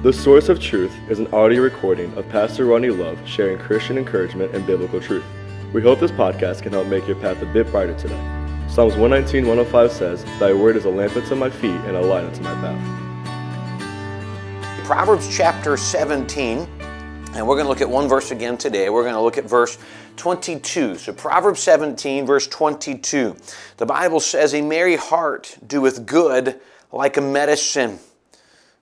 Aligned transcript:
The 0.00 0.12
Source 0.12 0.48
of 0.48 0.60
Truth 0.60 0.96
is 1.10 1.18
an 1.18 1.26
audio 1.34 1.60
recording 1.60 2.16
of 2.16 2.28
Pastor 2.28 2.66
Ronnie 2.66 2.90
Love 2.90 3.18
sharing 3.26 3.58
Christian 3.58 3.98
encouragement 3.98 4.54
and 4.54 4.64
biblical 4.64 5.00
truth. 5.00 5.24
We 5.72 5.82
hope 5.82 5.98
this 5.98 6.12
podcast 6.12 6.62
can 6.62 6.72
help 6.72 6.86
make 6.86 7.08
your 7.08 7.16
path 7.16 7.42
a 7.42 7.46
bit 7.46 7.68
brighter 7.72 7.98
today. 7.98 8.14
Psalms 8.68 8.94
119, 8.94 9.44
105 9.48 9.90
says, 9.90 10.24
Thy 10.38 10.52
word 10.52 10.76
is 10.76 10.84
a 10.84 10.88
lamp 10.88 11.16
unto 11.16 11.34
my 11.34 11.50
feet 11.50 11.72
and 11.72 11.96
a 11.96 12.00
light 12.00 12.22
unto 12.22 12.40
my 12.42 12.54
path. 12.54 12.78
Proverbs 14.84 15.36
chapter 15.36 15.76
17, 15.76 16.58
and 16.58 17.44
we're 17.44 17.56
going 17.56 17.64
to 17.64 17.68
look 17.68 17.80
at 17.80 17.90
one 17.90 18.08
verse 18.08 18.30
again 18.30 18.56
today. 18.56 18.90
We're 18.90 19.02
going 19.02 19.16
to 19.16 19.20
look 19.20 19.36
at 19.36 19.46
verse 19.46 19.78
22. 20.16 20.98
So, 20.98 21.12
Proverbs 21.12 21.58
17, 21.58 22.24
verse 22.24 22.46
22. 22.46 23.34
The 23.78 23.86
Bible 23.86 24.20
says, 24.20 24.54
A 24.54 24.62
merry 24.62 24.94
heart 24.94 25.58
doeth 25.66 26.06
good 26.06 26.60
like 26.92 27.16
a 27.16 27.20
medicine, 27.20 27.98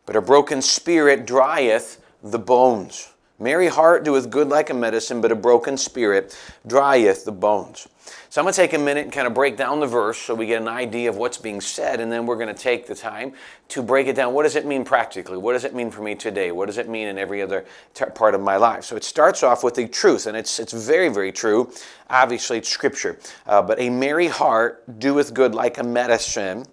but 0.06 0.16
a 0.16 0.22
broken 0.22 0.62
spirit 0.62 1.26
drieth 1.26 2.00
the 2.22 2.38
bones. 2.38 3.12
Merry 3.38 3.68
heart 3.68 4.02
doeth 4.04 4.30
good 4.30 4.48
like 4.48 4.70
a 4.70 4.74
medicine, 4.74 5.20
but 5.20 5.30
a 5.30 5.36
broken 5.36 5.76
spirit 5.76 6.38
drieth 6.66 7.26
the 7.26 7.32
bones. 7.32 7.86
So 8.30 8.40
I'm 8.40 8.44
going 8.44 8.54
to 8.54 8.60
take 8.60 8.72
a 8.72 8.78
minute 8.78 9.04
and 9.04 9.12
kind 9.12 9.26
of 9.26 9.34
break 9.34 9.56
down 9.58 9.80
the 9.80 9.86
verse 9.86 10.16
so 10.16 10.34
we 10.34 10.46
get 10.46 10.62
an 10.62 10.68
idea 10.68 11.10
of 11.10 11.16
what's 11.16 11.36
being 11.36 11.60
said, 11.60 12.00
and 12.00 12.10
then 12.10 12.24
we're 12.24 12.36
going 12.36 12.54
to 12.54 12.62
take 12.62 12.86
the 12.86 12.94
time 12.94 13.34
to 13.68 13.82
break 13.82 14.06
it 14.06 14.16
down. 14.16 14.32
What 14.32 14.44
does 14.44 14.56
it 14.56 14.64
mean 14.64 14.84
practically? 14.84 15.36
What 15.36 15.52
does 15.52 15.64
it 15.64 15.74
mean 15.74 15.90
for 15.90 16.02
me 16.02 16.14
today? 16.14 16.50
What 16.50 16.66
does 16.66 16.78
it 16.78 16.88
mean 16.88 17.08
in 17.08 17.18
every 17.18 17.42
other 17.42 17.66
t- 17.92 18.04
part 18.14 18.34
of 18.34 18.40
my 18.40 18.56
life? 18.56 18.84
So 18.84 18.96
it 18.96 19.04
starts 19.04 19.42
off 19.42 19.62
with 19.62 19.74
the 19.74 19.86
truth, 19.86 20.26
and 20.26 20.36
it's, 20.36 20.58
it's 20.58 20.72
very, 20.72 21.08
very 21.08 21.32
true. 21.32 21.70
Obviously, 22.08 22.58
it's 22.58 22.68
scripture. 22.68 23.18
Uh, 23.46 23.60
but 23.60 23.78
a 23.78 23.90
merry 23.90 24.28
heart 24.28 24.98
doeth 24.98 25.34
good 25.34 25.54
like 25.54 25.78
a 25.78 25.84
medicine 25.84 26.66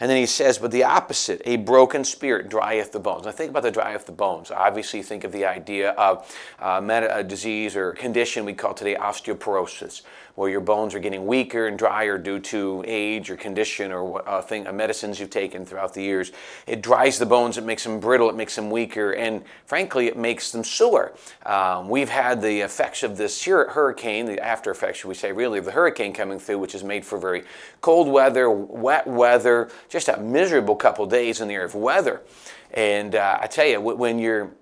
and 0.00 0.10
then 0.10 0.16
he 0.16 0.26
says, 0.26 0.58
but 0.58 0.70
the 0.70 0.84
opposite, 0.84 1.42
a 1.44 1.56
broken 1.56 2.04
spirit 2.04 2.48
drieth 2.48 2.90
the 2.90 2.98
bones. 2.98 3.26
Now 3.26 3.32
think 3.32 3.50
about 3.50 3.62
the 3.62 3.70
drieth 3.70 4.06
the 4.06 4.12
bones. 4.12 4.50
Obviously, 4.50 5.02
think 5.02 5.24
of 5.24 5.32
the 5.32 5.44
idea 5.44 5.90
of 5.90 6.34
uh, 6.58 6.80
a 6.90 7.22
disease 7.22 7.76
or 7.76 7.92
condition 7.92 8.46
we 8.46 8.54
call 8.54 8.72
today 8.72 8.96
osteoporosis, 8.96 10.00
where 10.36 10.48
your 10.48 10.60
bones 10.60 10.94
are 10.94 11.00
getting 11.00 11.26
weaker 11.26 11.66
and 11.66 11.78
drier 11.78 12.16
due 12.16 12.38
to 12.38 12.82
age 12.86 13.30
or 13.30 13.36
condition 13.36 13.92
or 13.92 14.26
uh, 14.26 14.40
thing, 14.40 14.66
uh, 14.66 14.72
medicines 14.72 15.20
you've 15.20 15.28
taken 15.28 15.66
throughout 15.66 15.92
the 15.92 16.02
years. 16.02 16.32
It 16.66 16.80
dries 16.80 17.18
the 17.18 17.26
bones, 17.26 17.58
it 17.58 17.64
makes 17.64 17.84
them 17.84 18.00
brittle, 18.00 18.30
it 18.30 18.36
makes 18.36 18.56
them 18.56 18.70
weaker, 18.70 19.12
and 19.12 19.42
frankly, 19.66 20.06
it 20.06 20.16
makes 20.16 20.50
them 20.50 20.64
sore. 20.64 21.12
Um, 21.44 21.90
we've 21.90 22.08
had 22.08 22.40
the 22.40 22.60
effects 22.60 23.02
of 23.02 23.18
this 23.18 23.44
hurricane, 23.44 24.24
the 24.24 24.42
after 24.42 24.70
effects, 24.70 25.00
should 25.00 25.08
we 25.08 25.14
say, 25.14 25.30
really, 25.30 25.58
of 25.58 25.66
the 25.66 25.72
hurricane 25.72 26.14
coming 26.14 26.38
through, 26.38 26.58
which 26.58 26.74
is 26.74 26.82
made 26.82 27.04
for 27.04 27.18
very 27.18 27.44
cold 27.82 28.08
weather, 28.08 28.48
wet 28.48 29.06
weather, 29.06 29.70
just 29.90 30.08
a 30.08 30.18
miserable 30.18 30.76
couple 30.76 31.04
days 31.04 31.40
in 31.40 31.48
the 31.48 31.54
area 31.54 31.66
of 31.66 31.74
weather. 31.74 32.22
And 32.72 33.14
uh, 33.14 33.38
I 33.40 33.46
tell 33.48 33.66
you, 33.66 33.80
when 33.80 34.18
you're 34.18 34.52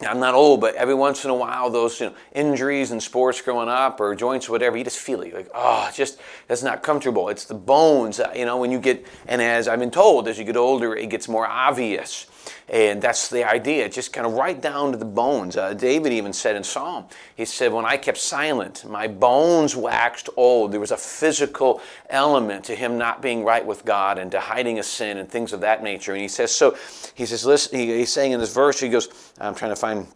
I'm 0.00 0.18
not 0.18 0.34
old, 0.34 0.60
but 0.60 0.74
every 0.74 0.94
once 0.94 1.24
in 1.24 1.30
a 1.30 1.34
while, 1.34 1.70
those 1.70 2.00
you 2.00 2.06
know, 2.06 2.14
injuries 2.32 2.90
and 2.90 3.00
sports 3.00 3.40
growing 3.40 3.68
up 3.68 4.00
or 4.00 4.14
joints 4.14 4.48
or 4.48 4.52
whatever, 4.52 4.76
you 4.76 4.84
just 4.84 4.98
feel 4.98 5.20
it. 5.20 5.32
like, 5.32 5.50
oh, 5.54 5.90
just 5.94 6.18
that's 6.48 6.62
not 6.62 6.82
comfortable. 6.82 7.28
It's 7.28 7.44
the 7.44 7.54
bones, 7.54 8.18
uh, 8.18 8.32
you 8.34 8.44
know, 8.44 8.56
when 8.56 8.72
you 8.72 8.80
get, 8.80 9.06
and 9.28 9.40
as 9.40 9.68
I've 9.68 9.78
been 9.78 9.90
told, 9.90 10.26
as 10.28 10.38
you 10.38 10.44
get 10.44 10.56
older, 10.56 10.96
it 10.96 11.08
gets 11.10 11.28
more 11.28 11.46
obvious. 11.46 12.26
And 12.68 13.02
that's 13.02 13.28
the 13.28 13.44
idea, 13.44 13.88
just 13.88 14.12
kind 14.12 14.26
of 14.26 14.34
right 14.34 14.60
down 14.60 14.92
to 14.92 14.98
the 14.98 15.04
bones. 15.04 15.56
Uh, 15.56 15.74
David 15.74 16.12
even 16.12 16.32
said 16.32 16.56
in 16.56 16.64
Psalm, 16.64 17.06
he 17.36 17.44
said, 17.44 17.72
When 17.72 17.84
I 17.84 17.96
kept 17.96 18.18
silent, 18.18 18.84
my 18.88 19.08
bones 19.08 19.76
waxed 19.76 20.28
old. 20.36 20.72
There 20.72 20.80
was 20.80 20.90
a 20.90 20.96
physical 20.96 21.80
element 22.08 22.64
to 22.66 22.74
him 22.74 22.98
not 22.98 23.20
being 23.20 23.44
right 23.44 23.64
with 23.64 23.84
God 23.84 24.18
and 24.18 24.30
to 24.32 24.40
hiding 24.40 24.78
a 24.78 24.82
sin 24.82 25.18
and 25.18 25.28
things 25.28 25.52
of 25.52 25.60
that 25.60 25.82
nature. 25.82 26.12
And 26.12 26.22
he 26.22 26.28
says, 26.28 26.54
So 26.54 26.76
he 27.14 27.26
says, 27.26 27.44
listen, 27.44 27.78
he, 27.78 27.98
he's 27.98 28.12
saying 28.12 28.32
in 28.32 28.40
this 28.40 28.54
verse, 28.54 28.80
he 28.80 28.88
goes, 28.88 29.08
I'm 29.38 29.54
trying 29.54 29.72
to 29.72 29.76
find 29.76 30.06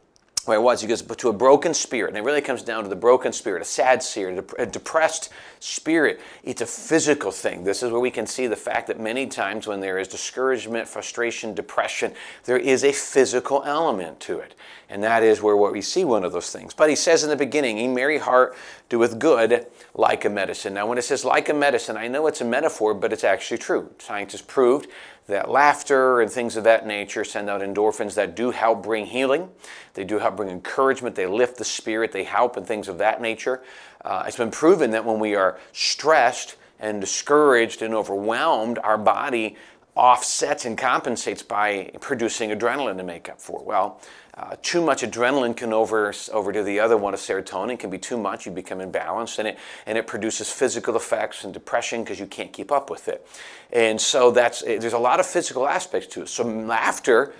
where 0.46 0.58
it 0.58 0.62
was. 0.62 0.80
He 0.80 0.88
goes, 0.88 1.02
but 1.02 1.18
to 1.18 1.28
a 1.28 1.32
broken 1.32 1.74
spirit. 1.74 2.08
And 2.08 2.18
it 2.18 2.24
really 2.24 2.40
comes 2.40 2.62
down 2.62 2.82
to 2.84 2.88
the 2.88 2.96
broken 2.96 3.32
spirit, 3.32 3.62
a 3.62 3.64
sad 3.64 4.02
spirit, 4.02 4.52
a 4.58 4.66
depressed 4.66 5.30
spirit. 5.60 6.20
It's 6.42 6.60
a 6.60 6.66
physical 6.66 7.30
thing. 7.30 7.64
This 7.64 7.82
is 7.82 7.90
where 7.90 8.00
we 8.00 8.10
can 8.10 8.26
see 8.26 8.46
the 8.46 8.56
fact 8.56 8.86
that 8.86 9.00
many 9.00 9.26
times 9.26 9.66
when 9.66 9.80
there 9.80 9.98
is 9.98 10.08
discouragement, 10.08 10.88
frustration, 10.88 11.54
depression, 11.54 12.12
there 12.44 12.58
is 12.58 12.84
a 12.84 12.92
physical 12.92 13.62
element 13.64 14.20
to 14.20 14.38
it. 14.38 14.54
And 14.88 15.02
that 15.02 15.22
is 15.22 15.42
where 15.42 15.56
what 15.56 15.72
we 15.72 15.80
see 15.80 16.04
one 16.04 16.24
of 16.24 16.32
those 16.32 16.50
things. 16.50 16.72
But 16.72 16.90
he 16.90 16.96
says 16.96 17.24
in 17.24 17.30
the 17.30 17.36
beginning, 17.36 17.78
a 17.78 17.88
merry 17.88 18.18
heart 18.18 18.56
doeth 18.88 19.18
good 19.18 19.66
like 19.94 20.24
a 20.24 20.30
medicine. 20.30 20.74
Now, 20.74 20.86
when 20.86 20.96
it 20.96 21.02
says 21.02 21.24
like 21.24 21.48
a 21.48 21.54
medicine, 21.54 21.96
I 21.96 22.06
know 22.06 22.26
it's 22.28 22.40
a 22.40 22.44
metaphor, 22.44 22.94
but 22.94 23.12
it's 23.12 23.24
actually 23.24 23.58
true. 23.58 23.90
Scientists 23.98 24.44
proved 24.46 24.88
that 25.26 25.50
laughter 25.50 26.20
and 26.20 26.30
things 26.30 26.56
of 26.56 26.64
that 26.64 26.86
nature 26.86 27.24
send 27.24 27.50
out 27.50 27.60
endorphins 27.60 28.14
that 28.14 28.36
do 28.36 28.50
help 28.50 28.82
bring 28.82 29.06
healing. 29.06 29.50
They 29.94 30.04
do 30.04 30.18
help 30.18 30.36
bring 30.36 30.48
encouragement. 30.48 31.16
They 31.16 31.26
lift 31.26 31.56
the 31.58 31.64
spirit. 31.64 32.12
They 32.12 32.24
help 32.24 32.56
and 32.56 32.66
things 32.66 32.88
of 32.88 32.98
that 32.98 33.20
nature. 33.20 33.62
Uh, 34.04 34.24
it's 34.26 34.36
been 34.36 34.52
proven 34.52 34.92
that 34.92 35.04
when 35.04 35.18
we 35.18 35.34
are 35.34 35.58
stressed 35.72 36.56
and 36.78 37.00
discouraged 37.00 37.82
and 37.82 37.94
overwhelmed, 37.94 38.78
our 38.78 38.98
body 38.98 39.56
offsets 39.96 40.66
and 40.66 40.76
compensates 40.76 41.42
by 41.42 41.90
producing 42.00 42.50
adrenaline 42.50 42.98
to 42.98 43.02
make 43.02 43.28
up 43.28 43.40
for. 43.40 43.64
Well, 43.64 44.00
uh, 44.36 44.54
too 44.62 44.82
much 44.82 45.02
adrenaline 45.02 45.56
can 45.56 45.72
over, 45.72 46.12
overdo 46.32 46.62
the 46.62 46.78
other 46.78 46.96
one 46.96 47.14
of 47.14 47.20
serotonin. 47.20 47.78
Can 47.78 47.88
be 47.88 47.98
too 47.98 48.18
much, 48.18 48.44
you 48.44 48.52
become 48.52 48.78
imbalanced, 48.80 49.38
and 49.38 49.48
it, 49.48 49.58
and 49.86 49.96
it 49.96 50.06
produces 50.06 50.50
physical 50.50 50.94
effects 50.94 51.44
and 51.44 51.54
depression 51.54 52.02
because 52.04 52.20
you 52.20 52.26
can't 52.26 52.52
keep 52.52 52.70
up 52.70 52.90
with 52.90 53.08
it. 53.08 53.26
And 53.72 54.00
so 54.00 54.30
that's, 54.30 54.62
there's 54.62 54.92
a 54.92 54.98
lot 54.98 55.20
of 55.20 55.26
physical 55.26 55.66
aspects 55.66 56.08
to 56.14 56.22
it. 56.22 56.28
So 56.28 56.44
laughter 56.44 57.32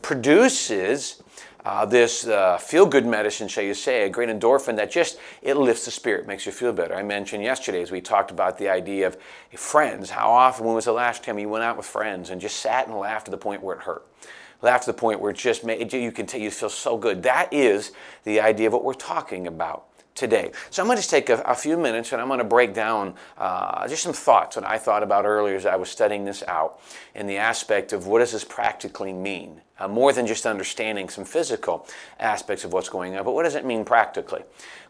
produces 0.00 1.22
uh, 1.64 1.86
this 1.86 2.26
uh, 2.26 2.58
feel-good 2.58 3.06
medicine, 3.06 3.48
shall 3.48 3.64
you 3.64 3.72
say, 3.72 4.04
a 4.04 4.08
great 4.08 4.28
endorphin 4.28 4.76
that 4.76 4.90
just 4.90 5.18
it 5.40 5.56
lifts 5.56 5.86
the 5.86 5.90
spirit, 5.90 6.26
makes 6.26 6.44
you 6.44 6.52
feel 6.52 6.74
better. 6.74 6.94
I 6.94 7.02
mentioned 7.02 7.42
yesterday 7.42 7.80
as 7.80 7.90
we 7.90 8.02
talked 8.02 8.30
about 8.30 8.58
the 8.58 8.68
idea 8.68 9.06
of 9.06 9.16
friends. 9.56 10.10
How 10.10 10.30
often, 10.30 10.66
when 10.66 10.74
was 10.74 10.84
the 10.84 10.92
last 10.92 11.24
time 11.24 11.38
you 11.38 11.48
went 11.48 11.64
out 11.64 11.78
with 11.78 11.86
friends 11.86 12.28
and 12.28 12.38
just 12.40 12.58
sat 12.58 12.86
and 12.86 12.96
laughed 12.96 13.24
to 13.24 13.30
the 13.30 13.38
point 13.38 13.62
where 13.62 13.76
it 13.76 13.82
hurt? 13.82 14.06
To 14.64 14.86
the 14.86 14.94
point 14.94 15.20
where 15.20 15.30
it 15.30 15.36
just 15.36 15.62
made 15.62 15.92
you 15.92 16.10
can 16.10 16.26
you 16.40 16.50
feel 16.50 16.70
so 16.70 16.96
good. 16.96 17.22
That 17.22 17.52
is 17.52 17.92
the 18.24 18.40
idea 18.40 18.68
of 18.68 18.72
what 18.72 18.82
we're 18.82 18.94
talking 18.94 19.46
about 19.46 19.84
today. 20.14 20.52
So 20.70 20.82
I'm 20.82 20.86
going 20.86 20.96
to 20.96 21.02
just 21.02 21.10
take 21.10 21.28
a, 21.28 21.40
a 21.42 21.54
few 21.54 21.76
minutes 21.76 22.12
and 22.12 22.22
I'm 22.22 22.28
going 22.28 22.38
to 22.38 22.44
break 22.44 22.72
down 22.72 23.14
uh, 23.36 23.86
just 23.88 24.02
some 24.02 24.12
thoughts 24.12 24.54
that 24.54 24.66
I 24.66 24.78
thought 24.78 25.02
about 25.02 25.24
earlier 25.26 25.56
as 25.56 25.66
I 25.66 25.76
was 25.76 25.88
studying 25.88 26.24
this 26.24 26.42
out 26.46 26.80
in 27.14 27.26
the 27.26 27.36
aspect 27.36 27.92
of 27.92 28.06
what 28.06 28.20
does 28.20 28.32
this 28.32 28.44
practically 28.44 29.12
mean? 29.12 29.60
Uh, 29.78 29.88
more 29.88 30.12
than 30.12 30.24
just 30.26 30.46
understanding 30.46 31.08
some 31.08 31.24
physical 31.24 31.86
aspects 32.20 32.64
of 32.64 32.72
what's 32.72 32.88
going 32.88 33.16
on, 33.16 33.24
but 33.24 33.32
what 33.32 33.42
does 33.42 33.56
it 33.56 33.64
mean 33.64 33.84
practically? 33.84 34.42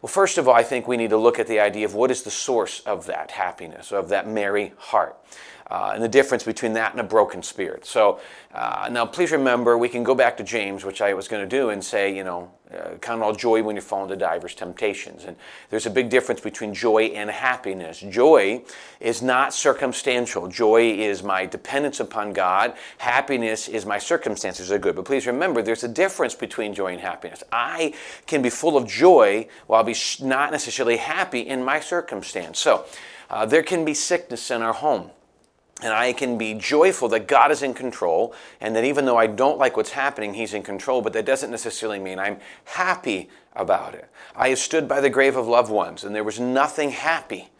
Well, 0.02 0.10
first 0.10 0.36
of 0.36 0.46
all, 0.46 0.54
I 0.54 0.62
think 0.62 0.86
we 0.86 0.98
need 0.98 1.10
to 1.10 1.16
look 1.16 1.38
at 1.38 1.46
the 1.46 1.58
idea 1.58 1.86
of 1.86 1.94
what 1.94 2.10
is 2.10 2.22
the 2.22 2.30
source 2.30 2.80
of 2.80 3.06
that 3.06 3.30
happiness, 3.30 3.92
of 3.92 4.10
that 4.10 4.28
merry 4.28 4.74
heart 4.76 5.16
uh, 5.70 5.92
and 5.94 6.02
the 6.02 6.08
difference 6.08 6.42
between 6.42 6.74
that 6.74 6.92
and 6.92 7.00
a 7.00 7.04
broken 7.04 7.42
spirit. 7.42 7.86
So 7.86 8.20
uh, 8.54 8.88
now, 8.92 9.06
please 9.06 9.32
remember, 9.32 9.76
we 9.78 9.88
can 9.88 10.04
go 10.04 10.14
back 10.14 10.36
to 10.36 10.44
James, 10.44 10.84
which 10.84 11.00
I 11.00 11.14
was 11.14 11.26
going 11.26 11.48
to 11.48 11.48
do, 11.48 11.70
and 11.70 11.82
say, 11.82 12.14
you 12.14 12.22
know, 12.22 12.50
uh, 12.72 12.96
count 13.00 13.22
all 13.22 13.32
joy 13.32 13.62
when 13.62 13.76
you 13.76 13.82
fall 13.82 14.02
into 14.02 14.16
divers 14.16 14.54
temptations. 14.54 15.24
And 15.24 15.36
there's 15.70 15.86
a 15.86 15.90
big 15.90 16.10
difference 16.10 16.40
between 16.40 16.74
joy 16.74 17.06
and 17.06 17.30
happiness. 17.30 18.00
Joy 18.00 18.62
is 19.00 19.22
not 19.22 19.54
circumstantial. 19.54 20.48
Joy 20.48 20.90
is 20.92 21.22
my 21.22 21.46
dependence 21.46 22.00
upon 22.00 22.32
God. 22.32 22.74
Happiness 22.98 23.68
is 23.68 23.86
my 23.86 23.98
circumstances 23.98 24.70
are 24.70 24.78
good. 24.78 24.96
But 24.96 25.04
please 25.04 25.26
remember, 25.26 25.62
there's 25.62 25.84
a 25.84 25.88
difference 25.88 26.34
between 26.34 26.74
joy 26.74 26.92
and 26.92 27.00
happiness. 27.00 27.42
I 27.52 27.94
can 28.26 28.42
be 28.42 28.50
full 28.50 28.76
of 28.76 28.86
joy 28.86 29.48
while 29.66 29.84
be 29.84 29.96
not 30.20 30.50
necessarily 30.50 30.96
happy 30.96 31.40
in 31.40 31.64
my 31.64 31.80
circumstance. 31.80 32.58
So 32.58 32.86
uh, 33.30 33.46
there 33.46 33.62
can 33.62 33.84
be 33.84 33.94
sickness 33.94 34.50
in 34.50 34.62
our 34.62 34.74
home 34.74 35.10
and 35.84 35.92
I 35.92 36.14
can 36.14 36.38
be 36.38 36.54
joyful 36.54 37.10
that 37.10 37.28
God 37.28 37.52
is 37.52 37.62
in 37.62 37.74
control 37.74 38.34
and 38.60 38.74
that 38.74 38.84
even 38.84 39.04
though 39.04 39.18
I 39.18 39.26
don't 39.26 39.58
like 39.58 39.76
what's 39.76 39.90
happening, 39.90 40.32
He's 40.32 40.54
in 40.54 40.62
control, 40.62 41.02
but 41.02 41.12
that 41.12 41.26
doesn't 41.26 41.50
necessarily 41.50 41.98
mean 41.98 42.18
I'm 42.18 42.38
happy 42.64 43.28
about 43.52 43.94
it. 43.94 44.08
I 44.34 44.48
have 44.48 44.58
stood 44.58 44.88
by 44.88 45.02
the 45.02 45.10
grave 45.10 45.36
of 45.36 45.46
loved 45.46 45.70
ones 45.70 46.02
and 46.02 46.14
there 46.14 46.24
was 46.24 46.40
nothing 46.40 46.90
happy. 46.90 47.50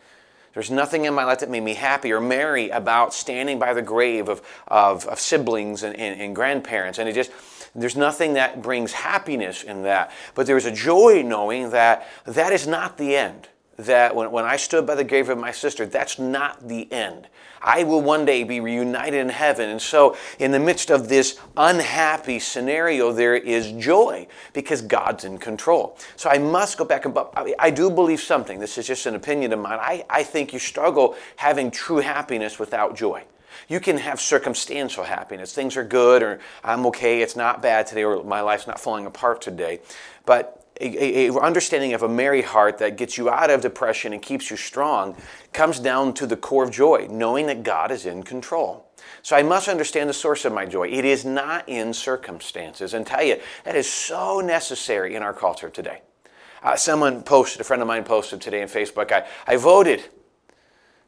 There's 0.55 0.71
nothing 0.71 1.05
in 1.05 1.13
my 1.13 1.25
life 1.25 1.41
that 1.41 1.51
made 1.51 1.65
me 1.65 1.75
happy 1.75 2.13
or 2.13 2.21
merry 2.21 2.71
about 2.71 3.13
standing 3.13 3.59
by 3.59 3.75
the 3.75 3.83
grave 3.83 4.29
of, 4.29 4.41
of, 4.69 5.07
of 5.07 5.21
siblings 5.21 5.83
and, 5.83 5.95
and, 5.95 6.19
and 6.19 6.35
grandparents. 6.35 6.99
And 6.99 7.09
it 7.09 7.13
just, 7.13 7.31
there's 7.75 7.97
nothing 7.97 8.35
that 8.35 8.63
brings 8.63 8.93
happiness 8.93 9.65
in 9.65 9.83
that. 9.83 10.13
But 10.35 10.47
there's 10.47 10.65
a 10.65 10.73
joy 10.73 11.23
knowing 11.23 11.71
that 11.71 12.09
that 12.25 12.53
is 12.53 12.67
not 12.67 12.97
the 12.97 13.17
end 13.17 13.49
that 13.77 14.15
when, 14.15 14.31
when 14.31 14.45
I 14.45 14.57
stood 14.57 14.87
by 14.87 14.95
the 14.95 15.05
grave 15.05 15.29
of 15.29 15.39
my 15.39 15.51
sister, 15.51 15.87
that's 15.87 16.19
not 16.19 16.69
the 16.69 16.91
end. 16.93 17.29
I 17.65 17.85
will 17.85 18.03
one 18.03 18.27
day 18.27 18.45
be 18.45 18.61
reunited 18.61 19.15
in 19.15 19.31
heaven. 19.31 19.71
And 19.71 19.81
so, 19.81 20.17
in 20.39 20.53
the 20.53 20.61
midst 20.61 20.91
of 20.91 21.09
this 21.09 21.41
unhappy 21.57 22.39
scenario, 22.39 23.11
there 23.11 23.35
is 23.35 23.73
joy 23.73 24.27
because 24.53 24.83
God's 24.83 25.25
in 25.25 25.39
control. 25.39 25.99
So, 26.17 26.29
I 26.29 26.39
must 26.39 26.77
go 26.77 26.85
back 26.85 27.07
and, 27.07 27.17
I 27.59 27.71
do 27.71 27.91
believe 27.91 28.21
something. 28.21 28.61
This 28.61 28.77
is 28.77 28.87
just 28.87 29.07
an 29.07 29.15
opinion 29.15 29.53
of 29.53 29.61
mine. 29.61 29.79
I, 29.81 30.05
I 30.11 30.23
think 30.23 30.53
you 30.53 30.59
struggle 30.59 31.17
having 31.37 31.71
true 31.71 31.99
happiness 31.99 32.59
without 32.59 32.95
joy. 32.95 33.25
You 33.69 33.81
can 33.81 33.97
have 33.99 34.21
circumstantial 34.21 35.05
happiness. 35.05 35.53
Things 35.53 35.77
are 35.77 35.85
good, 35.85 36.23
or 36.23 36.41
I'm 36.63 36.85
okay, 36.87 37.23
it's 37.23 37.37
not 37.37 37.63
bad 37.63 37.87
today, 37.87 38.05
or 38.05 38.23
my 38.25 38.41
life's 38.41 38.67
not 38.67 38.81
falling 38.81 39.07
apart 39.07 39.41
today. 39.41 39.81
But 40.27 40.64
a, 40.81 41.29
a, 41.29 41.39
understanding 41.39 41.93
of 41.93 42.03
a 42.03 42.09
merry 42.09 42.43
heart 42.43 42.79
that 42.79 42.97
gets 42.97 43.17
you 43.17 43.31
out 43.31 43.51
of 43.51 43.61
depression 43.61 44.13
and 44.13 44.21
keeps 44.21 44.51
you 44.51 44.57
strong 44.57 45.17
comes 45.53 45.79
down 45.79 46.15
to 46.15 46.27
the 46.27 46.37
core 46.37 46.65
of 46.65 46.71
joy, 46.71 47.07
knowing 47.11 47.47
that 47.47 47.63
God 47.63 47.91
is 47.91 48.07
in 48.07 48.23
control. 48.23 48.87
So 49.23 49.37
I 49.37 49.43
must 49.43 49.69
understand 49.69 50.09
the 50.09 50.15
source 50.15 50.45
of 50.45 50.53
my 50.53 50.67
joy. 50.67 50.89
It 50.89 51.05
is 51.05 51.25
not 51.25 51.69
in 51.69 51.95
circumstances. 51.95 52.95
And 52.95 53.07
tell 53.07 53.23
you, 53.23 53.41
that 53.65 53.77
is 53.77 53.91
so 53.91 54.41
necessary 54.41 55.15
in 55.15 55.23
our 55.23 55.33
culture 55.33 55.71
today. 55.71 56.03
Uh, 56.63 56.77
someone 56.77 57.23
posted, 57.23 57.61
a 57.61 57.65
friend 57.65 57.83
of 57.83 57.89
mine 57.89 58.05
posted 58.05 58.41
today 58.41 58.63
on 58.63 58.69
Facebook, 58.69 59.13
I, 59.13 59.27
I 59.47 59.57
voted 59.57 60.03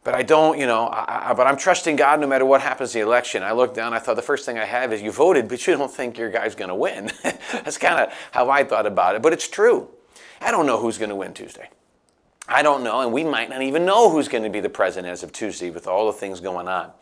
but 0.06 0.14
I 0.14 0.22
don't, 0.22 0.56
you 0.56 0.68
know, 0.68 0.86
I, 0.86 1.30
I, 1.30 1.34
but 1.34 1.48
I'm 1.48 1.56
trusting 1.56 1.96
God 1.96 2.20
no 2.20 2.28
matter 2.28 2.44
what 2.44 2.60
happens 2.60 2.94
in 2.94 3.00
the 3.00 3.06
election. 3.08 3.42
I 3.42 3.50
looked 3.50 3.74
down, 3.74 3.92
I 3.92 3.98
thought 3.98 4.14
the 4.14 4.22
first 4.22 4.46
thing 4.46 4.56
I 4.56 4.64
have 4.64 4.92
is 4.92 5.02
you 5.02 5.10
voted, 5.10 5.48
but 5.48 5.66
you 5.66 5.76
don't 5.76 5.90
think 5.90 6.16
your 6.16 6.30
guy's 6.30 6.54
going 6.54 6.68
to 6.68 6.76
win. 6.76 7.10
That's 7.52 7.76
kind 7.76 7.98
of 7.98 8.14
how 8.30 8.48
I 8.48 8.62
thought 8.62 8.86
about 8.86 9.16
it, 9.16 9.22
but 9.22 9.32
it's 9.32 9.48
true. 9.48 9.88
I 10.40 10.52
don't 10.52 10.64
know 10.64 10.78
who's 10.78 10.96
going 10.96 11.08
to 11.08 11.16
win 11.16 11.34
Tuesday. 11.34 11.70
I 12.46 12.62
don't 12.62 12.84
know, 12.84 13.00
and 13.00 13.12
we 13.12 13.24
might 13.24 13.50
not 13.50 13.62
even 13.62 13.84
know 13.84 14.08
who's 14.08 14.28
going 14.28 14.44
to 14.44 14.48
be 14.48 14.60
the 14.60 14.68
president 14.68 15.10
as 15.10 15.24
of 15.24 15.32
Tuesday 15.32 15.70
with 15.70 15.88
all 15.88 16.06
the 16.06 16.12
things 16.12 16.38
going 16.38 16.68
on. 16.68 16.92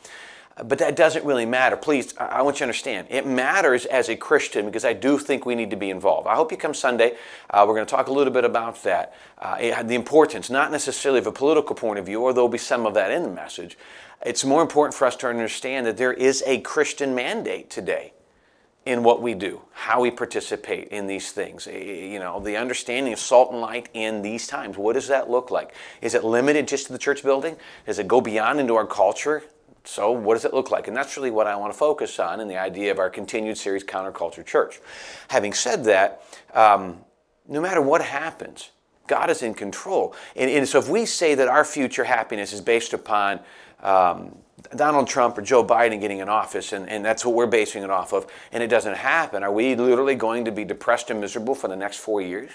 But 0.62 0.78
that 0.78 0.94
doesn't 0.94 1.24
really 1.24 1.46
matter. 1.46 1.76
Please, 1.76 2.14
I 2.16 2.42
want 2.42 2.56
you 2.56 2.58
to 2.58 2.64
understand. 2.64 3.08
It 3.10 3.26
matters 3.26 3.86
as 3.86 4.08
a 4.08 4.14
Christian 4.14 4.66
because 4.66 4.84
I 4.84 4.92
do 4.92 5.18
think 5.18 5.44
we 5.44 5.56
need 5.56 5.70
to 5.70 5.76
be 5.76 5.90
involved. 5.90 6.28
I 6.28 6.36
hope 6.36 6.52
you 6.52 6.56
come 6.56 6.74
Sunday. 6.74 7.16
Uh, 7.50 7.64
we're 7.66 7.74
going 7.74 7.86
to 7.86 7.90
talk 7.90 8.06
a 8.06 8.12
little 8.12 8.32
bit 8.32 8.44
about 8.44 8.80
that. 8.84 9.14
Uh, 9.36 9.82
the 9.82 9.96
importance, 9.96 10.50
not 10.50 10.70
necessarily 10.70 11.18
of 11.18 11.26
a 11.26 11.32
political 11.32 11.74
point 11.74 11.98
of 11.98 12.06
view, 12.06 12.20
or 12.20 12.32
there'll 12.32 12.48
be 12.48 12.58
some 12.58 12.86
of 12.86 12.94
that 12.94 13.10
in 13.10 13.24
the 13.24 13.30
message. 13.30 13.76
It's 14.24 14.44
more 14.44 14.62
important 14.62 14.94
for 14.94 15.06
us 15.06 15.16
to 15.16 15.26
understand 15.26 15.86
that 15.86 15.96
there 15.96 16.12
is 16.12 16.44
a 16.46 16.60
Christian 16.60 17.16
mandate 17.16 17.68
today 17.68 18.12
in 18.86 19.02
what 19.02 19.20
we 19.20 19.34
do, 19.34 19.62
how 19.72 20.02
we 20.02 20.10
participate 20.10 20.88
in 20.88 21.08
these 21.08 21.32
things. 21.32 21.66
You 21.66 22.18
know, 22.20 22.38
the 22.38 22.56
understanding 22.56 23.12
of 23.12 23.18
salt 23.18 23.50
and 23.50 23.60
light 23.60 23.88
in 23.92 24.22
these 24.22 24.46
times. 24.46 24.76
What 24.76 24.92
does 24.92 25.08
that 25.08 25.28
look 25.28 25.50
like? 25.50 25.74
Is 26.00 26.14
it 26.14 26.22
limited 26.22 26.68
just 26.68 26.86
to 26.86 26.92
the 26.92 26.98
church 26.98 27.24
building? 27.24 27.56
Does 27.86 27.98
it 27.98 28.06
go 28.06 28.20
beyond 28.20 28.60
into 28.60 28.74
our 28.76 28.86
culture? 28.86 29.42
So, 29.86 30.10
what 30.10 30.34
does 30.34 30.46
it 30.46 30.54
look 30.54 30.70
like? 30.70 30.88
And 30.88 30.96
that's 30.96 31.16
really 31.16 31.30
what 31.30 31.46
I 31.46 31.56
want 31.56 31.72
to 31.72 31.78
focus 31.78 32.18
on 32.18 32.40
in 32.40 32.48
the 32.48 32.56
idea 32.56 32.90
of 32.90 32.98
our 32.98 33.10
continued 33.10 33.58
series, 33.58 33.84
Counterculture 33.84 34.44
Church. 34.44 34.80
Having 35.28 35.52
said 35.52 35.84
that, 35.84 36.22
um, 36.54 37.04
no 37.46 37.60
matter 37.60 37.82
what 37.82 38.02
happens, 38.02 38.70
God 39.06 39.28
is 39.28 39.42
in 39.42 39.52
control. 39.52 40.14
And, 40.34 40.50
and, 40.50 40.66
so, 40.66 40.78
if 40.78 40.88
we 40.88 41.04
say 41.04 41.34
that 41.34 41.48
our 41.48 41.64
future 41.64 42.04
happiness 42.04 42.54
is 42.54 42.62
based 42.62 42.94
upon 42.94 43.40
um, 43.82 44.38
Donald 44.74 45.06
Trump 45.06 45.36
or 45.36 45.42
Joe 45.42 45.62
Biden 45.62 46.00
getting 46.00 46.20
in 46.20 46.30
office, 46.30 46.72
and, 46.72 46.88
and 46.88 47.04
that's 47.04 47.22
what 47.22 47.34
we're 47.34 47.46
basing 47.46 47.82
it 47.82 47.90
off 47.90 48.14
of, 48.14 48.26
and 48.52 48.62
it 48.62 48.68
doesn't 48.68 48.96
happen, 48.96 49.42
are 49.42 49.52
we 49.52 49.74
literally 49.74 50.14
going 50.14 50.46
to 50.46 50.52
be 50.52 50.64
depressed 50.64 51.10
and 51.10 51.20
miserable 51.20 51.54
for 51.54 51.68
the 51.68 51.76
next 51.76 51.98
four 51.98 52.22
years? 52.22 52.50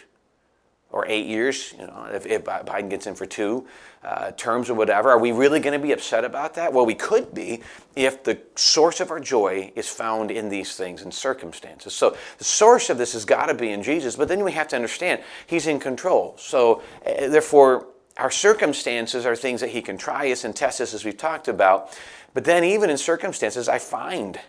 Or 0.91 1.05
eight 1.07 1.27
years, 1.27 1.73
you 1.79 1.85
know, 1.85 2.07
if, 2.11 2.25
if 2.25 2.43
Biden 2.43 2.89
gets 2.89 3.05
in 3.05 3.13
for 3.13 3.27
two 3.27 3.67
uh, 4.03 4.31
terms 4.31 4.69
or 4.69 4.73
whatever, 4.73 5.11
are 5.11 5.19
we 5.19 5.31
really 5.31 5.59
going 5.59 5.79
to 5.79 5.85
be 5.85 5.91
upset 5.91 6.25
about 6.25 6.55
that? 6.55 6.73
Well, 6.73 6.85
we 6.85 6.95
could 6.95 7.33
be 7.33 7.61
if 7.95 8.23
the 8.23 8.39
source 8.55 8.99
of 8.99 9.11
our 9.11 9.19
joy 9.19 9.71
is 9.75 9.87
found 9.87 10.31
in 10.31 10.49
these 10.49 10.75
things 10.75 11.03
and 11.03 11.13
circumstances. 11.13 11.93
So 11.93 12.17
the 12.39 12.43
source 12.43 12.89
of 12.89 12.97
this 12.97 13.13
has 13.13 13.23
got 13.23 13.47
to 13.47 13.53
be 13.53 13.69
in 13.69 13.83
Jesus, 13.83 14.15
but 14.15 14.27
then 14.27 14.43
we 14.43 14.53
have 14.53 14.67
to 14.69 14.75
understand 14.75 15.21
He's 15.45 15.67
in 15.67 15.79
control. 15.79 16.35
So 16.39 16.81
uh, 17.05 17.27
therefore, 17.27 17.87
our 18.17 18.31
circumstances 18.31 19.25
are 19.25 19.35
things 19.35 19.61
that 19.61 19.69
He 19.69 19.81
can 19.81 19.97
try 19.97 20.31
us 20.31 20.43
and 20.43 20.55
test 20.55 20.81
us, 20.81 20.93
as 20.93 21.05
we've 21.05 21.17
talked 21.17 21.47
about. 21.47 21.97
But 22.33 22.45
then, 22.45 22.63
even 22.63 22.89
in 22.89 22.97
circumstances, 22.97 23.69
I 23.69 23.79
find 23.79 24.39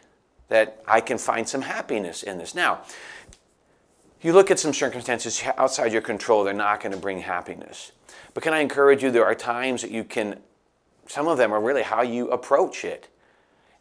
that 0.48 0.82
I 0.87 1.00
can 1.00 1.19
find 1.19 1.48
some 1.48 1.62
happiness 1.62 2.22
in 2.22 2.38
this. 2.38 2.54
Now, 2.54 2.81
you 4.20 4.32
look 4.32 4.50
at 4.50 4.58
some 4.58 4.72
circumstances 4.72 5.43
outside 5.56 5.93
your 5.93 6.02
control, 6.02 6.44
they're 6.44 6.55
not 6.55 6.81
going 6.81 6.93
to 6.93 6.99
bring 6.99 7.20
happiness. 7.20 7.93
But 8.34 8.43
can 8.43 8.52
I 8.52 8.61
encourage 8.61 9.02
you, 9.02 9.11
there 9.11 9.25
are 9.25 9.34
times 9.34 9.82
that 9.82 9.90
you 9.90 10.05
can, 10.05 10.40
some 11.06 11.26
of 11.26 11.38
them 11.38 11.52
are 11.52 11.61
really 11.61 11.82
how 11.82 12.02
you 12.02 12.31
approach 12.31 12.84
it. 12.84 13.08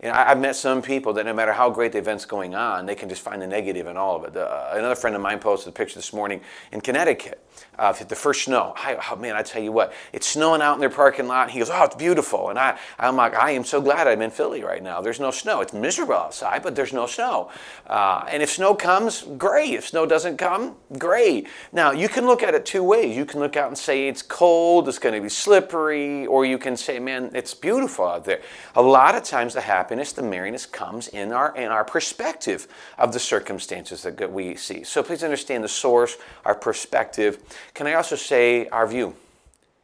You 0.02 0.08
know, 0.08 0.16
I've 0.16 0.40
met 0.40 0.56
some 0.56 0.82
people 0.82 1.12
that 1.14 1.26
no 1.26 1.34
matter 1.34 1.52
how 1.52 1.70
great 1.70 1.92
the 1.92 1.98
event's 1.98 2.24
going 2.24 2.56
on, 2.56 2.86
they 2.86 2.96
can 2.96 3.10
just 3.10 3.22
find 3.22 3.42
the 3.42 3.48
negative 3.48 3.86
in 3.86 3.98
all 3.98 4.16
of 4.16 4.24
it. 4.24 4.38
Uh, 4.38 4.70
another 4.74 4.96
friend 4.96 5.14
of 5.16 5.22
mine 5.22 5.40
posted 5.40 5.74
a 5.74 5.76
picture 5.76 5.96
this 5.96 6.14
morning 6.14 6.40
in 6.72 6.80
Connecticut 6.80 7.46
uh, 7.78 7.94
the 7.94 8.16
first 8.16 8.44
snow. 8.44 8.74
I, 8.76 8.98
oh 9.12 9.16
man, 9.16 9.36
I 9.36 9.42
tell 9.42 9.62
you 9.62 9.72
what, 9.72 9.94
it's 10.14 10.28
snowing 10.28 10.62
out 10.62 10.74
in 10.76 10.80
their 10.80 10.90
parking 10.90 11.28
lot. 11.28 11.50
He 11.50 11.60
goes, 11.60 11.70
oh, 11.70 11.84
it's 11.84 11.96
beautiful. 11.96 12.50
And 12.50 12.60
I, 12.60 12.78
I'm 12.98 13.16
like, 13.16 13.36
I 13.36 13.52
am 13.52 13.64
so 13.64 13.82
glad 13.82 14.08
I'm 14.08 14.22
in 14.22 14.32
Philly 14.32 14.64
right 14.64 14.84
now. 14.84 15.02
There's 15.02 15.20
no 15.20 15.32
snow. 15.32 15.62
It's 15.62 15.74
miserable 15.74 16.16
outside, 16.16 16.64
but 16.64 16.76
there's 16.76 16.94
no 16.94 17.08
snow. 17.08 17.52
Uh, 17.88 18.26
and 18.30 18.44
if 18.44 18.52
snow 18.52 18.76
comes, 18.76 19.24
great. 19.38 19.74
If 19.74 19.88
snow 19.88 20.06
doesn't 20.06 20.38
come, 20.38 20.76
great. 20.98 21.48
Now, 21.72 21.92
you 21.92 22.10
can 22.10 22.26
look 22.26 22.44
at 22.44 22.54
it 22.54 22.66
two 22.66 22.84
ways. 22.84 23.16
You 23.16 23.26
can 23.26 23.40
look 23.40 23.56
out 23.56 23.68
and 23.68 23.78
say 23.78 24.08
it's 24.08 24.22
cold, 24.22 24.88
it's 24.88 25.00
going 25.00 25.16
to 25.16 25.22
be 25.22 25.30
slippery, 25.30 26.26
or 26.28 26.46
you 26.46 26.58
can 26.58 26.76
say, 26.76 27.00
man, 27.00 27.32
it's 27.34 27.54
beautiful 27.54 28.06
out 28.06 28.26
there. 28.26 28.42
A 28.76 28.82
lot 28.82 29.16
of 29.16 29.24
times 29.24 29.54
the 29.54 29.62
happiness, 29.62 30.12
the 30.12 30.24
merriness 30.24 30.66
comes 30.66 31.08
in 31.08 31.32
our, 31.32 31.56
in 31.56 31.68
our 31.68 31.84
perspective 31.84 32.68
of 32.98 33.14
the 33.14 33.20
circumstances 33.20 34.04
that 34.04 34.32
we 34.32 34.56
see. 34.56 34.84
So 34.84 35.04
please 35.04 35.24
understand 35.24 35.64
the 35.64 35.70
source, 35.70 36.18
our 36.46 36.56
perspective. 36.56 37.40
Can 37.74 37.88
I 37.88 37.94
also 37.94 38.16
say 38.16 38.68
our 38.70 38.88
view? 38.88 39.16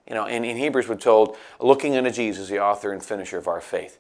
You 0.07 0.15
know, 0.15 0.25
in, 0.25 0.44
in 0.44 0.57
Hebrews 0.57 0.88
we're 0.88 0.95
told, 0.95 1.38
looking 1.59 1.97
unto 1.97 2.12
Jesus, 2.12 2.50
the 2.50 2.59
author 2.59 2.91
and 2.91 3.03
finisher 3.03 3.38
of 3.38 3.47
our 3.47 3.62
faith. 3.62 4.00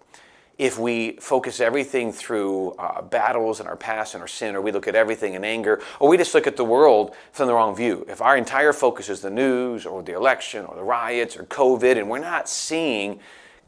If 0.57 0.79
we 0.79 1.17
focus 1.17 1.59
everything 1.59 2.13
through 2.13 2.71
uh, 2.73 3.01
battles 3.01 3.59
and 3.59 3.67
our 3.67 3.75
past 3.75 4.13
and 4.13 4.21
our 4.21 4.27
sin, 4.27 4.55
or 4.55 4.61
we 4.61 4.71
look 4.71 4.87
at 4.87 4.95
everything 4.95 5.33
in 5.33 5.43
anger, 5.43 5.81
or 5.99 6.07
we 6.07 6.15
just 6.15 6.33
look 6.33 6.47
at 6.47 6.55
the 6.55 6.63
world 6.63 7.13
from 7.33 7.47
the 7.47 7.53
wrong 7.53 7.75
view, 7.75 8.05
if 8.07 8.21
our 8.21 8.37
entire 8.37 8.71
focus 8.71 9.09
is 9.09 9.19
the 9.19 9.29
news 9.29 9.85
or 9.85 10.01
the 10.01 10.13
election 10.13 10.65
or 10.65 10.75
the 10.75 10.83
riots 10.83 11.35
or 11.35 11.43
COVID, 11.43 11.97
and 11.97 12.09
we're 12.09 12.19
not 12.19 12.47
seeing 12.47 13.19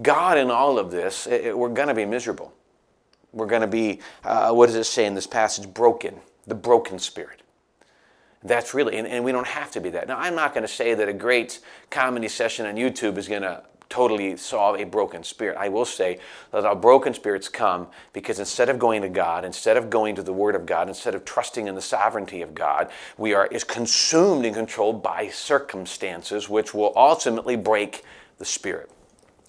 God 0.01 0.38
in 0.38 0.49
all 0.49 0.79
of 0.79 0.91
this, 0.91 1.27
it, 1.27 1.47
it, 1.47 1.57
we're 1.57 1.69
going 1.69 1.89
to 1.89 1.94
be 1.94 2.05
miserable. 2.05 2.53
We're 3.33 3.47
going 3.47 3.61
to 3.61 3.67
be, 3.67 3.99
uh, 4.23 4.53
what 4.53 4.67
does 4.67 4.75
it 4.75 4.85
say 4.85 5.05
in 5.05 5.13
this 5.13 5.27
passage? 5.27 5.73
Broken, 5.73 6.15
the 6.45 6.55
broken 6.55 6.99
spirit. 6.99 7.41
That's 8.44 8.74
really, 8.74 8.98
and, 8.98 9.07
and 9.07 9.24
we 9.25 9.31
don't 9.31 9.48
have 9.48 9.72
to 9.72 9.81
be 9.81 9.89
that. 9.92 10.07
Now, 10.07 10.18
I'm 10.18 10.36
not 10.36 10.54
going 10.54 10.63
to 10.63 10.72
say 10.72 10.94
that 10.94 11.10
a 11.10 11.13
great 11.13 11.60
comedy 11.89 12.28
session 12.28 12.66
on 12.66 12.75
YouTube 12.75 13.18
is 13.18 13.28
going 13.28 13.42
to 13.42 13.63
totally 13.89 14.36
solve 14.38 14.80
a 14.80 14.84
broken 14.84 15.24
spirit. 15.24 15.57
I 15.57 15.69
will 15.69 15.86
say 15.86 16.19
that 16.51 16.66
our 16.66 16.75
broken 16.75 17.13
spirits 17.13 17.48
come 17.50 17.88
because 18.13 18.39
instead 18.39 18.69
of 18.69 18.80
going 18.80 19.01
to 19.01 19.10
God, 19.10 19.45
instead 19.45 19.78
of 19.78 19.89
going 19.89 20.16
to 20.16 20.24
the 20.24 20.34
Word 20.34 20.56
of 20.56 20.66
God, 20.66 20.88
instead 20.88 21.16
of 21.16 21.25
trusting 21.25 21.68
in 21.68 21.75
the 21.75 21.81
sovereignty 21.81 22.42
of 22.42 22.54
God, 22.54 22.92
we 23.18 23.33
are 23.33 23.47
is 23.47 23.64
consumed 23.64 24.45
and 24.45 24.56
controlled 24.56 25.02
by 25.02 25.30
circumstances 25.30 26.50
which 26.50 26.73
will 26.73 26.94
ultimately 26.95 27.56
break 27.56 28.04
the 28.38 28.45
spirit. 28.45 28.92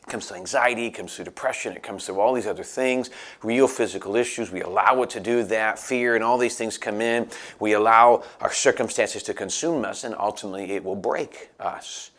Comes 0.09 0.29
to 0.29 0.37
anxiety, 0.37 0.87
it 0.87 0.93
comes 0.93 1.17
to 1.17 1.25
depression, 1.25 1.75
it 1.75 1.83
comes 1.83 2.07
to 2.07 2.19
all 2.19 2.33
these 2.33 2.47
other 2.47 2.65
things, 2.65 3.11
real 3.43 3.69
physical 3.69 4.17
issues. 4.17 4.51
We 4.51 4.63
allow 4.63 5.03
it 5.03 5.11
to 5.11 5.21
do 5.21 5.45
that, 5.45 5.79
fear 5.79 6.15
and 6.15 6.25
all 6.25 6.39
these 6.39 6.57
things 6.57 6.79
come 6.79 7.03
in. 7.03 7.29
We 7.61 7.75
allow 7.75 8.25
our 8.41 8.51
circumstances 8.51 9.23
to 9.25 9.35
consume 9.35 9.85
us, 9.85 10.05
and 10.05 10.15
ultimately 10.19 10.73
it 10.73 10.83
will 10.83 10.97
break 10.97 11.51
us. 11.61 12.11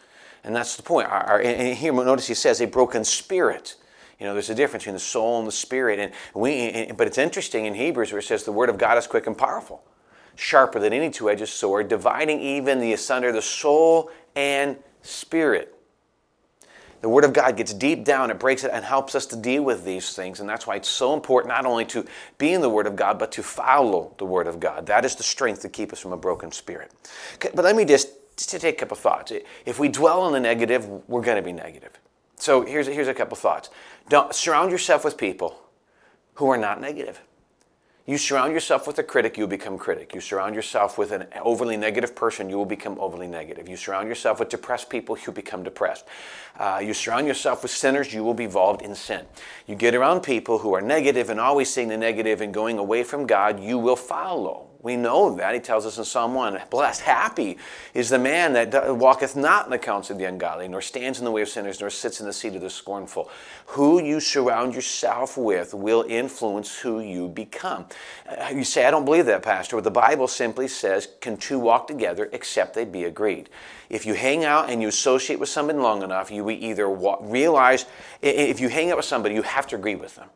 And 0.43 0.55
that's 0.55 0.75
the 0.77 0.83
point. 0.83 1.09
Our, 1.09 1.23
our, 1.23 1.41
and 1.41 1.75
here, 1.75 1.91
notice 1.91 2.27
he 2.27 2.35
says 2.35 2.61
a 2.61 2.67
broken 2.67 3.03
spirit. 3.03 3.75
You 4.19 4.27
know, 4.27 4.33
there's 4.33 4.51
a 4.51 4.55
difference 4.55 4.83
between 4.83 4.93
the 4.93 4.99
soul 4.99 5.39
and 5.39 5.47
the 5.47 5.51
spirit. 5.51 5.97
And 5.97 6.11
we, 6.35 6.91
but 6.95 7.07
it's 7.07 7.17
interesting 7.17 7.65
in 7.65 7.73
Hebrews 7.73 8.11
where 8.11 8.19
it 8.19 8.25
says 8.25 8.43
the 8.43 8.51
word 8.51 8.69
of 8.69 8.77
God 8.77 8.99
is 8.99 9.07
quick 9.07 9.25
and 9.25 9.35
powerful, 9.35 9.83
sharper 10.35 10.79
than 10.79 10.93
any 10.93 11.09
two-edged 11.09 11.47
sword, 11.47 11.87
dividing 11.87 12.39
even 12.39 12.79
the 12.79 12.93
asunder 12.93 13.31
the 13.31 13.41
soul 13.41 14.11
and 14.35 14.77
spirit 15.01 15.78
the 17.01 17.09
Word 17.09 17.23
of 17.23 17.33
God 17.33 17.55
gets 17.55 17.73
deep 17.73 18.03
down, 18.03 18.29
it 18.29 18.39
breaks 18.39 18.63
it, 18.63 18.71
and 18.73 18.83
helps 18.83 19.15
us 19.15 19.25
to 19.27 19.35
deal 19.35 19.63
with 19.63 19.85
these 19.85 20.13
things. 20.13 20.39
And 20.39 20.49
that's 20.49 20.67
why 20.67 20.75
it's 20.75 20.89
so 20.89 21.13
important 21.13 21.53
not 21.53 21.65
only 21.65 21.85
to 21.85 22.05
be 22.37 22.53
in 22.53 22.61
the 22.61 22.69
Word 22.69 22.87
of 22.87 22.95
God, 22.95 23.17
but 23.17 23.31
to 23.33 23.43
follow 23.43 24.13
the 24.17 24.25
Word 24.25 24.47
of 24.47 24.59
God. 24.59 24.85
That 24.85 25.05
is 25.05 25.15
the 25.15 25.23
strength 25.23 25.61
to 25.61 25.69
keep 25.69 25.93
us 25.93 25.99
from 25.99 26.11
a 26.11 26.17
broken 26.17 26.51
spirit. 26.51 26.91
But 27.39 27.63
let 27.63 27.75
me 27.75 27.85
just, 27.85 28.09
just 28.35 28.49
take 28.49 28.75
a 28.75 28.79
couple 28.79 28.97
thoughts. 28.97 29.31
If 29.65 29.79
we 29.79 29.87
dwell 29.87 30.21
on 30.21 30.33
the 30.33 30.39
negative, 30.39 30.87
we're 31.07 31.21
going 31.21 31.37
to 31.37 31.43
be 31.43 31.53
negative. 31.53 31.91
So 32.35 32.65
here's, 32.65 32.87
here's 32.87 33.07
a 33.07 33.13
couple 33.13 33.37
thoughts. 33.37 33.69
Don't 34.09 34.33
surround 34.33 34.71
yourself 34.71 35.05
with 35.05 35.17
people 35.17 35.61
who 36.35 36.49
are 36.49 36.57
not 36.57 36.81
negative. 36.81 37.21
You 38.09 38.17
surround 38.17 38.53
yourself 38.53 38.87
with 38.87 38.97
a 38.97 39.03
critic, 39.03 39.37
you 39.37 39.45
become 39.45 39.77
critic. 39.77 40.15
You 40.15 40.19
surround 40.19 40.55
yourself 40.55 40.97
with 40.97 41.11
an 41.11 41.27
overly 41.43 41.77
negative 41.77 42.15
person, 42.15 42.49
you 42.49 42.57
will 42.57 42.65
become 42.65 42.97
overly 42.99 43.27
negative. 43.27 43.69
You 43.69 43.77
surround 43.77 44.07
yourself 44.07 44.39
with 44.39 44.49
depressed 44.49 44.89
people, 44.89 45.15
you 45.27 45.31
become 45.31 45.61
depressed. 45.61 46.05
Uh, 46.57 46.81
you 46.83 46.95
surround 46.95 47.27
yourself 47.27 47.61
with 47.61 47.69
sinners, 47.69 48.11
you 48.11 48.23
will 48.23 48.33
be 48.33 48.45
involved 48.45 48.81
in 48.81 48.95
sin. 48.95 49.27
You 49.67 49.75
get 49.75 49.93
around 49.93 50.21
people 50.21 50.57
who 50.57 50.73
are 50.73 50.81
negative 50.81 51.29
and 51.29 51.39
always 51.39 51.71
seeing 51.71 51.89
the 51.89 51.97
negative 51.97 52.41
and 52.41 52.51
going 52.51 52.79
away 52.79 53.03
from 53.03 53.27
God, 53.27 53.59
you 53.59 53.77
will 53.77 53.95
follow 53.95 54.71
We 54.81 54.95
know 54.95 55.35
that. 55.35 55.53
He 55.53 55.59
tells 55.59 55.85
us 55.85 55.97
in 55.97 56.05
Psalm 56.05 56.33
1 56.33 56.61
Blessed, 56.69 57.01
happy 57.01 57.57
is 57.93 58.09
the 58.09 58.19
man 58.19 58.53
that 58.53 58.95
walketh 58.95 59.35
not 59.35 59.65
in 59.65 59.71
the 59.71 59.77
counsel 59.77 60.13
of 60.13 60.19
the 60.19 60.25
ungodly, 60.25 60.69
nor 60.69 60.81
stands 60.81 61.19
in 61.19 61.25
the 61.25 61.31
way 61.31 61.41
of 61.41 61.49
sinners, 61.49 61.81
nor 61.81 61.89
sits 61.89 62.21
in 62.21 62.25
the 62.25 62.31
seat 62.31 62.55
of 62.55 62.61
the 62.61 62.69
scornful. 62.69 63.29
Who 63.67 64.01
you 64.01 64.21
surround 64.21 64.73
yourself 64.73 65.37
with 65.37 65.73
will 65.73 66.05
influence 66.07 66.79
who 66.79 67.01
you 67.01 67.27
become. 67.27 67.87
Uh, 68.25 68.51
you 68.53 68.63
say, 68.63 68.85
I 68.85 68.91
don't 68.91 69.03
believe 69.03 69.25
that, 69.25 69.43
Pastor. 69.43 69.75
But 69.75 69.83
the 69.83 69.91
Bible 69.91 70.29
simply 70.29 70.69
says, 70.69 71.09
Can 71.19 71.35
two 71.35 71.59
walk 71.59 71.87
together 71.87 72.29
except 72.31 72.73
they 72.73 72.85
be 72.85 73.03
agreed? 73.03 73.49
If 73.89 74.05
you 74.05 74.13
hang 74.13 74.45
out 74.45 74.69
and 74.69 74.81
you 74.81 74.87
associate 74.87 75.39
with 75.41 75.49
somebody 75.49 75.79
long 75.79 76.03
enough, 76.03 76.31
you 76.31 76.49
either 76.49 76.87
realize, 76.89 77.85
if 78.21 78.61
you 78.61 78.69
hang 78.69 78.91
out 78.91 78.97
with 78.97 79.05
somebody, 79.05 79.35
you 79.35 79.41
have 79.41 79.67
to 79.67 79.75
agree 79.75 79.95
with 79.95 80.15
them 80.15 80.29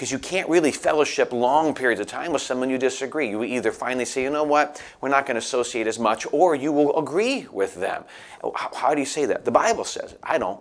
because 0.00 0.10
you 0.10 0.18
can't 0.18 0.48
really 0.48 0.72
fellowship 0.72 1.30
long 1.30 1.74
periods 1.74 2.00
of 2.00 2.06
time 2.06 2.32
with 2.32 2.40
someone 2.40 2.70
you 2.70 2.78
disagree. 2.78 3.28
You 3.28 3.44
either 3.44 3.70
finally 3.70 4.06
say, 4.06 4.22
you 4.22 4.30
know 4.30 4.44
what, 4.44 4.82
we're 5.02 5.10
not 5.10 5.26
going 5.26 5.34
to 5.34 5.40
associate 5.40 5.86
as 5.86 5.98
much, 5.98 6.26
or 6.32 6.54
you 6.54 6.72
will 6.72 6.98
agree 6.98 7.46
with 7.52 7.74
them. 7.74 8.04
Oh, 8.42 8.50
how, 8.56 8.70
how 8.74 8.94
do 8.94 9.00
you 9.00 9.06
say 9.06 9.26
that? 9.26 9.44
The 9.44 9.50
Bible 9.50 9.84
says 9.84 10.14
it. 10.14 10.20
I 10.22 10.38
don't. 10.38 10.58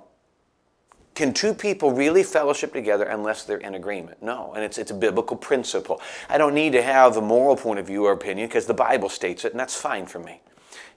Can 1.15 1.33
two 1.33 1.53
people 1.53 1.93
really 1.93 2.21
fellowship 2.21 2.73
together 2.73 3.05
unless 3.05 3.45
they're 3.45 3.59
in 3.59 3.75
agreement? 3.75 4.21
No, 4.21 4.51
and 4.55 4.61
it's, 4.65 4.77
it's 4.77 4.91
a 4.91 4.93
biblical 4.93 5.37
principle. 5.37 6.01
I 6.27 6.37
don't 6.37 6.53
need 6.53 6.73
to 6.73 6.81
have 6.81 7.15
a 7.15 7.21
moral 7.21 7.55
point 7.55 7.79
of 7.79 7.87
view 7.87 8.07
or 8.07 8.11
opinion 8.11 8.49
because 8.49 8.65
the 8.65 8.73
Bible 8.73 9.07
states 9.07 9.45
it, 9.45 9.53
and 9.53 9.59
that's 9.59 9.73
fine 9.73 10.05
for 10.05 10.19
me. 10.19 10.41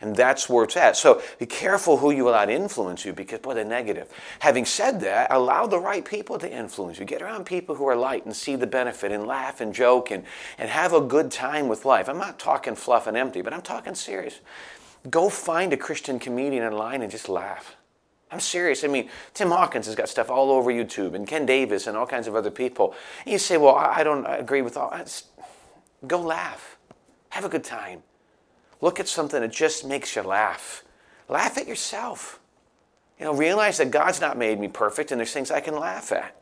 And 0.02 0.16
that's 0.16 0.48
where 0.48 0.64
it's 0.64 0.76
at. 0.76 0.96
So 0.96 1.22
be 1.38 1.46
careful 1.46 1.96
who 1.96 2.10
you 2.10 2.28
allow 2.28 2.44
to 2.44 2.52
influence 2.52 3.04
you 3.04 3.12
because, 3.12 3.38
boy, 3.38 3.54
they're 3.54 3.64
negative. 3.64 4.12
Having 4.40 4.64
said 4.64 5.00
that, 5.00 5.30
allow 5.30 5.68
the 5.68 5.78
right 5.78 6.04
people 6.04 6.40
to 6.40 6.52
influence 6.52 6.98
you. 6.98 7.04
Get 7.04 7.22
around 7.22 7.46
people 7.46 7.76
who 7.76 7.86
are 7.86 7.94
light 7.94 8.24
and 8.26 8.34
see 8.34 8.56
the 8.56 8.66
benefit 8.66 9.12
and 9.12 9.28
laugh 9.28 9.60
and 9.60 9.72
joke 9.72 10.10
and, 10.10 10.24
and 10.58 10.68
have 10.68 10.92
a 10.92 11.00
good 11.00 11.30
time 11.30 11.68
with 11.68 11.84
life. 11.84 12.08
I'm 12.08 12.18
not 12.18 12.40
talking 12.40 12.74
fluff 12.74 13.06
and 13.06 13.16
empty, 13.16 13.42
but 13.42 13.52
I'm 13.52 13.62
talking 13.62 13.94
serious. 13.94 14.40
Go 15.08 15.28
find 15.28 15.72
a 15.72 15.76
Christian 15.76 16.18
comedian 16.18 16.64
online 16.64 17.02
and 17.02 17.10
just 17.10 17.28
laugh. 17.28 17.76
I'm 18.32 18.40
serious. 18.40 18.82
I 18.82 18.88
mean, 18.88 19.08
Tim 19.34 19.50
Hawkins 19.50 19.86
has 19.86 19.94
got 19.94 20.08
stuff 20.08 20.30
all 20.30 20.50
over 20.50 20.72
YouTube, 20.72 21.14
and 21.14 21.28
Ken 21.28 21.44
Davis, 21.44 21.86
and 21.86 21.96
all 21.96 22.06
kinds 22.06 22.26
of 22.26 22.34
other 22.34 22.50
people. 22.50 22.94
And 23.24 23.32
you 23.32 23.38
say, 23.38 23.58
"Well, 23.58 23.76
I 23.76 24.02
don't 24.02 24.24
agree 24.24 24.62
with 24.62 24.78
all." 24.78 24.90
That. 24.90 25.22
Go 26.06 26.18
laugh, 26.18 26.78
have 27.28 27.44
a 27.44 27.50
good 27.50 27.62
time. 27.62 28.02
Look 28.82 29.00
at 29.00 29.08
something 29.08 29.40
that 29.40 29.52
just 29.52 29.86
makes 29.86 30.14
you 30.14 30.22
laugh. 30.22 30.84
Laugh 31.28 31.56
at 31.56 31.66
yourself. 31.66 32.40
You 33.18 33.24
know, 33.26 33.34
realize 33.34 33.78
that 33.78 33.92
God's 33.92 34.20
not 34.20 34.36
made 34.36 34.60
me 34.60 34.68
perfect 34.68 35.12
and 35.12 35.18
there's 35.18 35.32
things 35.32 35.50
I 35.50 35.60
can 35.60 35.78
laugh 35.78 36.12
at. 36.12 36.36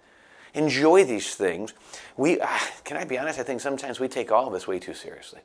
Enjoy 0.55 1.05
these 1.05 1.35
things. 1.37 1.75
We, 2.17 2.41
ah, 2.41 2.71
can 2.83 2.97
I 2.97 3.05
be 3.05 3.19
honest? 3.19 3.39
I 3.39 3.43
think 3.43 3.61
sometimes 3.61 4.01
we 4.01 4.09
take 4.09 4.33
all 4.33 4.47
of 4.49 4.53
this 4.53 4.67
way 4.67 4.79
too 4.79 4.95
seriously. 4.95 5.41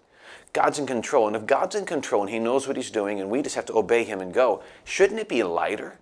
God's 0.54 0.80
in 0.80 0.88
control, 0.88 1.28
and 1.28 1.36
if 1.36 1.46
God's 1.46 1.76
in 1.76 1.86
control 1.86 2.22
and 2.22 2.32
He 2.32 2.40
knows 2.40 2.68
what 2.68 2.78
He's 2.78 2.90
doing, 2.90 3.20
and 3.20 3.30
we 3.30 3.42
just 3.42 3.56
have 3.56 3.66
to 3.66 3.78
obey 3.78 4.04
Him 4.04 4.22
and 4.22 4.34
go, 4.34 4.64
shouldn't 4.84 5.20
it 5.20 5.30
be 5.30 5.44
lighter? 5.44 6.00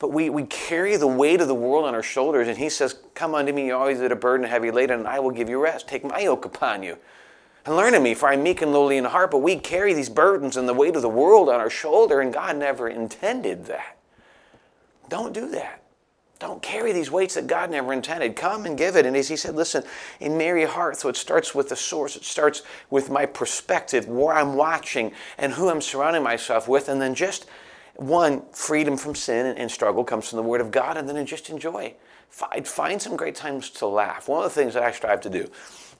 But 0.00 0.10
we, 0.10 0.30
we 0.30 0.44
carry 0.44 0.96
the 0.96 1.06
weight 1.06 1.40
of 1.40 1.48
the 1.48 1.54
world 1.54 1.84
on 1.84 1.94
our 1.94 2.02
shoulders, 2.02 2.48
and 2.48 2.56
He 2.56 2.70
says, 2.70 2.98
Come 3.14 3.34
unto 3.34 3.52
me, 3.52 3.66
you 3.66 3.76
always 3.76 4.00
that 4.00 4.10
are 4.10 4.16
burdened 4.16 4.46
and 4.46 4.52
heavy 4.52 4.70
laden, 4.70 5.00
and 5.00 5.08
I 5.08 5.20
will 5.20 5.30
give 5.30 5.48
you 5.48 5.62
rest. 5.62 5.86
Take 5.86 6.02
my 6.02 6.20
yoke 6.20 6.46
upon 6.46 6.82
you. 6.82 6.96
And 7.66 7.76
learn 7.76 7.94
of 7.94 8.02
me, 8.02 8.14
for 8.14 8.28
I'm 8.28 8.42
meek 8.42 8.62
and 8.62 8.72
lowly 8.72 8.96
in 8.96 9.04
heart. 9.04 9.30
But 9.30 9.38
we 9.38 9.56
carry 9.56 9.92
these 9.92 10.08
burdens 10.08 10.56
and 10.56 10.68
the 10.68 10.74
weight 10.74 10.96
of 10.96 11.02
the 11.02 11.08
world 11.08 11.48
on 11.48 11.60
our 11.60 11.70
shoulder, 11.70 12.20
and 12.20 12.32
God 12.32 12.56
never 12.56 12.88
intended 12.88 13.66
that. 13.66 13.98
Don't 15.08 15.32
do 15.32 15.48
that. 15.50 15.82
Don't 16.38 16.62
carry 16.62 16.92
these 16.92 17.10
weights 17.10 17.34
that 17.34 17.46
God 17.46 17.70
never 17.70 17.92
intended. 17.92 18.34
Come 18.34 18.64
and 18.64 18.78
give 18.78 18.96
it. 18.96 19.04
And 19.04 19.14
as 19.14 19.28
he 19.28 19.36
said, 19.36 19.54
listen, 19.56 19.84
in 20.20 20.38
merry 20.38 20.64
heart, 20.64 20.96
so 20.96 21.10
it 21.10 21.16
starts 21.16 21.54
with 21.54 21.68
the 21.68 21.76
source. 21.76 22.16
It 22.16 22.24
starts 22.24 22.62
with 22.88 23.10
my 23.10 23.26
perspective, 23.26 24.08
where 24.08 24.34
I'm 24.34 24.54
watching, 24.54 25.12
and 25.36 25.52
who 25.52 25.68
I'm 25.68 25.82
surrounding 25.82 26.22
myself 26.22 26.66
with. 26.66 26.88
And 26.88 26.98
then 26.98 27.14
just 27.14 27.44
one, 27.96 28.42
freedom 28.52 28.96
from 28.96 29.14
sin 29.14 29.54
and, 29.54 29.70
struggle 29.70 30.02
comes 30.02 30.30
from 30.30 30.38
the 30.38 30.42
Word 30.42 30.62
of 30.62 30.70
God, 30.70 30.96
and 30.96 31.06
then 31.06 31.26
just 31.26 31.50
enjoy. 31.50 31.92
Find 32.30 33.02
some 33.02 33.16
great 33.16 33.34
times 33.34 33.68
to 33.70 33.86
laugh. 33.86 34.26
One 34.26 34.42
of 34.42 34.54
the 34.54 34.58
things 34.58 34.72
that 34.72 34.82
I 34.82 34.92
strive 34.92 35.20
to 35.22 35.28
do 35.28 35.50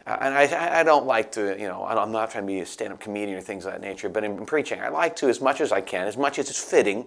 and 0.06 0.34
I, 0.34 0.80
I 0.80 0.82
don't 0.82 1.06
like 1.06 1.32
to, 1.32 1.58
you 1.60 1.68
know, 1.68 1.84
I'm 1.84 2.10
not 2.10 2.30
trying 2.30 2.44
to 2.44 2.46
be 2.46 2.60
a 2.60 2.66
stand 2.66 2.92
up 2.92 3.00
comedian 3.00 3.36
or 3.38 3.40
things 3.40 3.66
of 3.66 3.72
that 3.72 3.80
nature, 3.80 4.08
but 4.08 4.24
in, 4.24 4.46
preaching, 4.46 4.80
I 4.80 4.88
like 4.88 5.14
to, 5.16 5.28
as 5.28 5.40
much 5.40 5.60
as 5.60 5.72
I 5.72 5.80
can, 5.80 6.06
as 6.06 6.16
much 6.16 6.38
as 6.38 6.48
it's 6.48 6.62
fitting, 6.62 7.06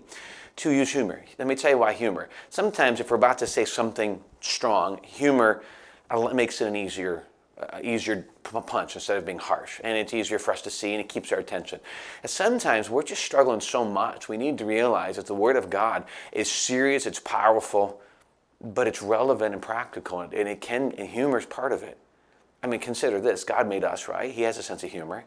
to 0.57 0.69
use 0.69 0.91
humor. 0.91 1.23
Let 1.39 1.47
me 1.47 1.55
tell 1.55 1.71
you 1.71 1.79
why 1.79 1.93
humor. 1.93 2.29
Sometimes, 2.49 2.99
if 2.99 3.09
we're 3.09 3.17
about 3.17 3.39
to 3.39 3.47
say 3.47 3.65
something 3.65 4.21
strong, 4.41 4.99
humor 5.03 5.63
uh, 6.11 6.33
makes 6.33 6.61
it 6.61 6.67
an 6.67 6.75
easier, 6.75 7.23
uh, 7.57 7.79
easier 7.81 8.27
punch 8.43 8.95
instead 8.95 9.17
of 9.17 9.25
being 9.25 9.39
harsh, 9.39 9.81
and 9.83 9.97
it's 9.97 10.13
easier 10.13 10.37
for 10.37 10.51
us 10.51 10.61
to 10.61 10.69
see, 10.69 10.91
and 10.91 11.01
it 11.01 11.09
keeps 11.09 11.31
our 11.31 11.39
attention. 11.39 11.79
And 12.21 12.29
sometimes 12.29 12.89
we're 12.89 13.03
just 13.03 13.23
struggling 13.23 13.61
so 13.61 13.83
much. 13.83 14.29
We 14.29 14.37
need 14.37 14.59
to 14.59 14.65
realize 14.65 15.15
that 15.15 15.25
the 15.25 15.33
Word 15.33 15.55
of 15.55 15.71
God 15.71 16.05
is 16.31 16.51
serious, 16.51 17.07
it's 17.07 17.19
powerful, 17.19 17.99
but 18.61 18.87
it's 18.87 19.01
relevant 19.01 19.53
and 19.53 19.61
practical, 19.61 20.21
and 20.21 20.33
it 20.33 20.61
can. 20.61 20.91
And 20.97 21.09
humor 21.09 21.39
is 21.39 21.47
part 21.47 21.71
of 21.71 21.81
it. 21.81 21.97
I 22.63 22.67
mean, 22.67 22.79
consider 22.79 23.19
this 23.19 23.43
God 23.43 23.67
made 23.67 23.83
us, 23.83 24.07
right? 24.07 24.31
He 24.31 24.43
has 24.43 24.57
a 24.57 24.63
sense 24.63 24.83
of 24.83 24.91
humor. 24.91 25.25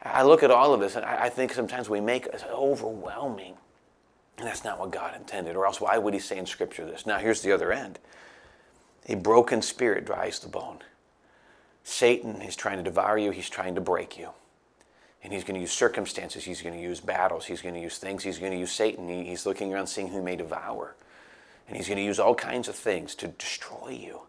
I 0.00 0.22
look 0.22 0.44
at 0.44 0.50
all 0.52 0.72
of 0.72 0.80
this 0.80 0.94
and 0.94 1.04
I 1.04 1.28
think 1.28 1.52
sometimes 1.52 1.90
we 1.90 2.00
make 2.00 2.26
it 2.26 2.44
overwhelming. 2.48 3.56
And 4.38 4.46
that's 4.46 4.64
not 4.64 4.78
what 4.78 4.90
God 4.90 5.16
intended, 5.16 5.56
or 5.56 5.66
else 5.66 5.80
why 5.80 5.96
would 5.96 6.12
He 6.12 6.20
say 6.20 6.36
in 6.36 6.46
Scripture 6.46 6.84
this? 6.84 7.06
Now, 7.06 7.18
here's 7.18 7.40
the 7.40 7.52
other 7.52 7.72
end 7.72 7.98
a 9.08 9.14
broken 9.14 9.62
spirit 9.62 10.04
dries 10.04 10.38
the 10.38 10.48
bone. 10.48 10.78
Satan 11.84 12.42
is 12.42 12.56
trying 12.56 12.78
to 12.78 12.82
devour 12.82 13.16
you, 13.16 13.30
he's 13.30 13.48
trying 13.48 13.76
to 13.76 13.80
break 13.80 14.18
you. 14.18 14.30
And 15.22 15.32
he's 15.32 15.44
going 15.44 15.54
to 15.54 15.60
use 15.60 15.72
circumstances, 15.72 16.44
he's 16.44 16.60
going 16.60 16.74
to 16.74 16.80
use 16.80 17.00
battles, 17.00 17.46
he's 17.46 17.62
going 17.62 17.74
to 17.74 17.80
use 17.80 17.98
things, 17.98 18.24
he's 18.24 18.38
going 18.38 18.52
to 18.52 18.58
use 18.58 18.72
Satan. 18.72 19.08
He's 19.08 19.46
looking 19.46 19.72
around 19.72 19.86
seeing 19.86 20.08
who 20.08 20.18
he 20.18 20.24
may 20.24 20.36
devour. 20.36 20.96
And 21.66 21.76
he's 21.76 21.88
going 21.88 21.98
to 21.98 22.04
use 22.04 22.18
all 22.18 22.34
kinds 22.34 22.68
of 22.68 22.74
things 22.74 23.14
to 23.16 23.28
destroy 23.28 23.90
you. 23.90 24.20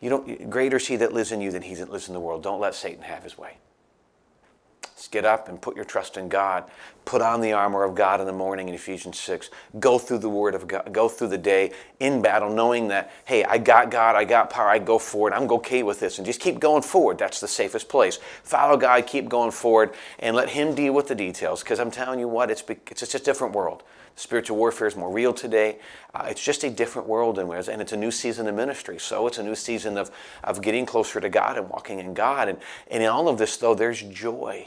You 0.00 0.10
don't, 0.10 0.50
greater 0.50 0.76
is 0.76 0.86
he 0.86 0.96
that 0.96 1.12
lives 1.12 1.32
in 1.32 1.40
you 1.40 1.50
than 1.50 1.62
he 1.62 1.74
that 1.74 1.90
lives 1.90 2.08
in 2.08 2.14
the 2.14 2.20
world. 2.20 2.42
Don't 2.42 2.60
let 2.60 2.74
Satan 2.74 3.02
have 3.02 3.24
his 3.24 3.36
way. 3.36 3.58
Just 4.96 5.12
get 5.12 5.24
up 5.24 5.48
and 5.48 5.62
put 5.62 5.76
your 5.76 5.84
trust 5.84 6.16
in 6.16 6.28
God. 6.28 6.64
Put 7.04 7.22
on 7.22 7.40
the 7.40 7.52
armor 7.52 7.84
of 7.84 7.94
God 7.94 8.20
in 8.20 8.26
the 8.26 8.32
morning 8.32 8.68
in 8.68 8.74
Ephesians 8.74 9.18
6. 9.20 9.48
Go 9.78 9.96
through 9.96 10.18
the 10.18 10.28
word 10.28 10.56
of 10.56 10.66
God. 10.66 10.92
Go 10.92 11.08
through 11.08 11.28
the 11.28 11.38
day 11.38 11.72
in 12.00 12.20
battle, 12.20 12.50
knowing 12.50 12.88
that, 12.88 13.12
hey, 13.24 13.44
I 13.44 13.58
got 13.58 13.92
God, 13.92 14.16
I 14.16 14.24
got 14.24 14.50
power, 14.50 14.68
I 14.68 14.80
go 14.80 14.98
forward. 14.98 15.32
I'm 15.32 15.50
okay 15.52 15.84
with 15.84 16.00
this. 16.00 16.18
And 16.18 16.26
just 16.26 16.40
keep 16.40 16.58
going 16.58 16.82
forward. 16.82 17.16
That's 17.16 17.40
the 17.40 17.46
safest 17.46 17.88
place. 17.88 18.18
Follow 18.42 18.76
God, 18.76 19.06
keep 19.06 19.28
going 19.28 19.52
forward, 19.52 19.94
and 20.18 20.34
let 20.34 20.50
Him 20.50 20.74
deal 20.74 20.92
with 20.92 21.06
the 21.06 21.14
details. 21.14 21.62
Because 21.62 21.78
I'm 21.78 21.92
telling 21.92 22.18
you 22.18 22.26
what, 22.26 22.50
it's, 22.50 22.64
it's 22.68 23.00
just 23.00 23.14
a 23.14 23.20
different 23.20 23.54
world. 23.54 23.84
Spiritual 24.18 24.56
warfare 24.56 24.88
is 24.88 24.96
more 24.96 25.12
real 25.12 25.32
today. 25.32 25.78
Uh, 26.12 26.26
it's 26.28 26.42
just 26.42 26.64
a 26.64 26.70
different 26.70 27.06
world, 27.06 27.38
and 27.38 27.80
it's 27.80 27.92
a 27.92 27.96
new 27.96 28.10
season 28.10 28.48
of 28.48 28.54
ministry. 28.56 28.98
So 28.98 29.28
it's 29.28 29.38
a 29.38 29.44
new 29.44 29.54
season 29.54 29.96
of, 29.96 30.10
of 30.42 30.60
getting 30.60 30.86
closer 30.86 31.20
to 31.20 31.28
God 31.28 31.56
and 31.56 31.70
walking 31.70 32.00
in 32.00 32.14
God. 32.14 32.48
And, 32.48 32.58
and 32.90 33.00
in 33.00 33.08
all 33.08 33.28
of 33.28 33.38
this, 33.38 33.56
though, 33.58 33.76
there's 33.76 34.02
joy. 34.02 34.66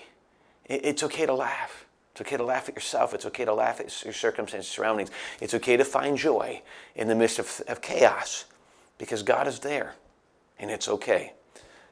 It, 0.64 0.86
it's 0.86 1.04
okay 1.04 1.26
to 1.26 1.34
laugh. 1.34 1.86
It's 2.14 2.22
okay 2.22 2.38
to 2.38 2.46
laugh 2.46 2.70
at 2.70 2.76
yourself. 2.76 3.14
It's 3.14 3.26
okay 3.26 3.44
to 3.44 3.54
laugh 3.54 3.82
at 3.82 4.06
your 4.06 4.14
circumstances, 4.14 4.72
surroundings. 4.72 5.12
It's 5.42 5.54
okay 5.56 5.76
to 5.76 5.84
find 5.84 6.18
joy 6.18 6.62
in 6.96 7.10
the 7.10 7.16
midst 7.16 7.38
of, 7.38 7.62
of 7.68 7.82
chaos 7.82 8.46
because 8.98 9.22
God 9.22 9.50
is 9.50 9.60
there, 9.60 9.96
and 10.60 10.72
it's 10.72 10.88
okay. 10.88 11.34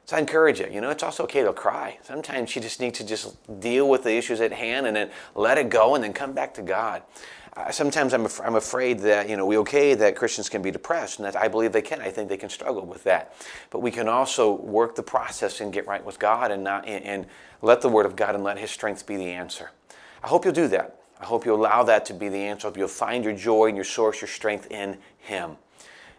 So 0.06 0.16
I 0.16 0.20
encourage 0.20 0.60
you. 0.60 0.66
You 0.72 0.80
know, 0.80 0.88
it's 0.88 1.02
also 1.02 1.24
okay 1.24 1.42
to 1.42 1.52
cry. 1.52 1.98
Sometimes 2.02 2.56
you 2.56 2.62
just 2.62 2.80
need 2.80 2.94
to 2.94 3.04
just 3.04 3.36
deal 3.60 3.86
with 3.86 4.02
the 4.02 4.14
issues 4.14 4.40
at 4.40 4.50
hand 4.50 4.86
and 4.86 4.96
then 4.96 5.10
let 5.34 5.58
it 5.58 5.68
go 5.68 5.94
and 5.94 6.02
then 6.02 6.14
come 6.14 6.32
back 6.32 6.54
to 6.54 6.62
God 6.62 7.02
sometimes 7.70 8.14
I'm, 8.14 8.24
af- 8.24 8.40
I'm 8.42 8.56
afraid 8.56 9.00
that, 9.00 9.28
you 9.28 9.36
know, 9.36 9.44
we 9.44 9.58
okay 9.58 9.94
that 9.94 10.16
Christians 10.16 10.48
can 10.48 10.62
be 10.62 10.70
depressed, 10.70 11.18
and 11.18 11.26
that 11.26 11.36
I 11.36 11.48
believe 11.48 11.72
they 11.72 11.82
can. 11.82 12.00
I 12.00 12.10
think 12.10 12.28
they 12.28 12.36
can 12.36 12.48
struggle 12.48 12.86
with 12.86 13.04
that. 13.04 13.34
But 13.70 13.80
we 13.80 13.90
can 13.90 14.08
also 14.08 14.52
work 14.52 14.94
the 14.94 15.02
process 15.02 15.60
and 15.60 15.72
get 15.72 15.86
right 15.86 16.04
with 16.04 16.18
God 16.18 16.50
and, 16.50 16.64
not, 16.64 16.86
and, 16.86 17.04
and 17.04 17.26
let 17.62 17.80
the 17.80 17.88
Word 17.88 18.06
of 18.06 18.16
God 18.16 18.34
and 18.34 18.44
let 18.44 18.58
His 18.58 18.70
strength 18.70 19.06
be 19.06 19.16
the 19.16 19.30
answer. 19.30 19.70
I 20.22 20.28
hope 20.28 20.44
you'll 20.44 20.54
do 20.54 20.68
that. 20.68 21.00
I 21.20 21.24
hope 21.24 21.44
you'll 21.44 21.60
allow 21.60 21.82
that 21.82 22.04
to 22.06 22.14
be 22.14 22.28
the 22.28 22.38
answer. 22.38 22.66
I 22.66 22.70
hope 22.70 22.78
you'll 22.78 22.88
find 22.88 23.24
your 23.24 23.34
joy 23.34 23.66
and 23.66 23.76
your 23.76 23.84
source, 23.84 24.20
your 24.20 24.28
strength 24.28 24.70
in 24.70 24.98
Him 25.18 25.56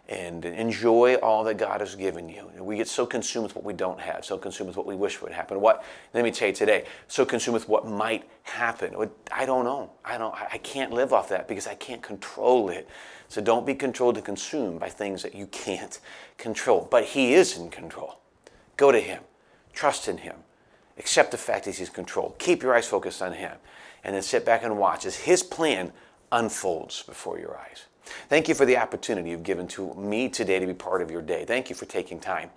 and 0.08 0.44
enjoy 0.44 1.14
all 1.16 1.44
that 1.44 1.58
God 1.58 1.80
has 1.80 1.94
given 1.94 2.28
you. 2.28 2.50
We 2.58 2.76
get 2.76 2.88
so 2.88 3.06
consumed 3.06 3.44
with 3.44 3.56
what 3.56 3.64
we 3.64 3.72
don't 3.72 4.00
have, 4.00 4.24
so 4.24 4.36
consumed 4.36 4.68
with 4.68 4.76
what 4.76 4.86
we 4.86 4.96
wish 4.96 5.22
would 5.22 5.32
happen. 5.32 5.60
What 5.60 5.84
let 6.12 6.24
me 6.24 6.30
tell 6.30 6.48
you 6.48 6.54
today, 6.54 6.84
so 7.08 7.24
consumed 7.24 7.54
with 7.54 7.68
what 7.68 7.86
might 7.86 8.28
happen. 8.42 8.94
I 9.30 9.46
don't 9.46 9.64
know. 9.64 9.92
I 10.04 10.18
don't 10.18 10.34
I 10.34 10.58
can't 10.58 10.92
live 10.92 11.12
off 11.12 11.28
that 11.28 11.46
because 11.48 11.66
I 11.66 11.74
can't 11.74 12.02
control 12.02 12.68
it. 12.68 12.88
So 13.28 13.40
don't 13.40 13.64
be 13.64 13.74
controlled 13.74 14.16
and 14.16 14.26
consumed 14.26 14.80
by 14.80 14.90
things 14.90 15.22
that 15.22 15.34
you 15.34 15.46
can't 15.46 15.98
control. 16.36 16.86
But 16.90 17.04
he 17.04 17.32
is 17.32 17.56
in 17.56 17.70
control. 17.70 18.18
Go 18.76 18.92
to 18.92 19.00
him. 19.00 19.22
Trust 19.72 20.08
in 20.08 20.18
him. 20.18 20.36
Accept 20.98 21.30
the 21.30 21.38
fact 21.38 21.64
that 21.64 21.76
he's 21.76 21.88
in 21.88 21.94
control. 21.94 22.34
Keep 22.38 22.62
your 22.62 22.74
eyes 22.74 22.86
focused 22.86 23.22
on 23.22 23.32
him. 23.32 23.56
And 24.04 24.14
then 24.14 24.22
sit 24.22 24.44
back 24.44 24.64
and 24.64 24.76
watch 24.78 25.06
as 25.06 25.16
his 25.16 25.42
plan 25.42 25.92
unfolds 26.30 27.02
before 27.04 27.38
your 27.38 27.56
eyes. 27.56 27.86
Thank 28.28 28.48
you 28.48 28.54
for 28.54 28.64
the 28.64 28.76
opportunity 28.76 29.30
you've 29.30 29.42
given 29.42 29.66
to 29.68 29.94
me 29.94 30.28
today 30.28 30.58
to 30.58 30.66
be 30.66 30.74
part 30.74 31.02
of 31.02 31.10
your 31.10 31.22
day. 31.22 31.44
Thank 31.44 31.70
you 31.70 31.76
for 31.76 31.86
taking 31.86 32.20
time 32.20 32.50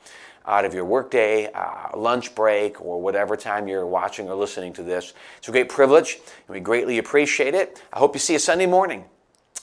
out 0.45 0.65
of 0.65 0.73
your 0.73 0.85
workday, 0.85 1.51
uh, 1.51 1.97
lunch 1.97 2.35
break, 2.35 2.79
or 2.81 3.01
whatever 3.01 3.35
time 3.35 3.67
you're 3.67 3.85
watching 3.85 4.29
or 4.29 4.35
listening 4.35 4.73
to 4.73 4.83
this. 4.83 5.13
It's 5.37 5.47
a 5.47 5.51
great 5.51 5.69
privilege, 5.69 6.19
and 6.47 6.53
we 6.53 6.59
greatly 6.59 6.97
appreciate 6.97 7.55
it. 7.55 7.81
I 7.91 7.99
hope 7.99 8.15
you 8.15 8.19
see 8.19 8.33
you 8.33 8.39
Sunday 8.39 8.67
morning. 8.67 9.05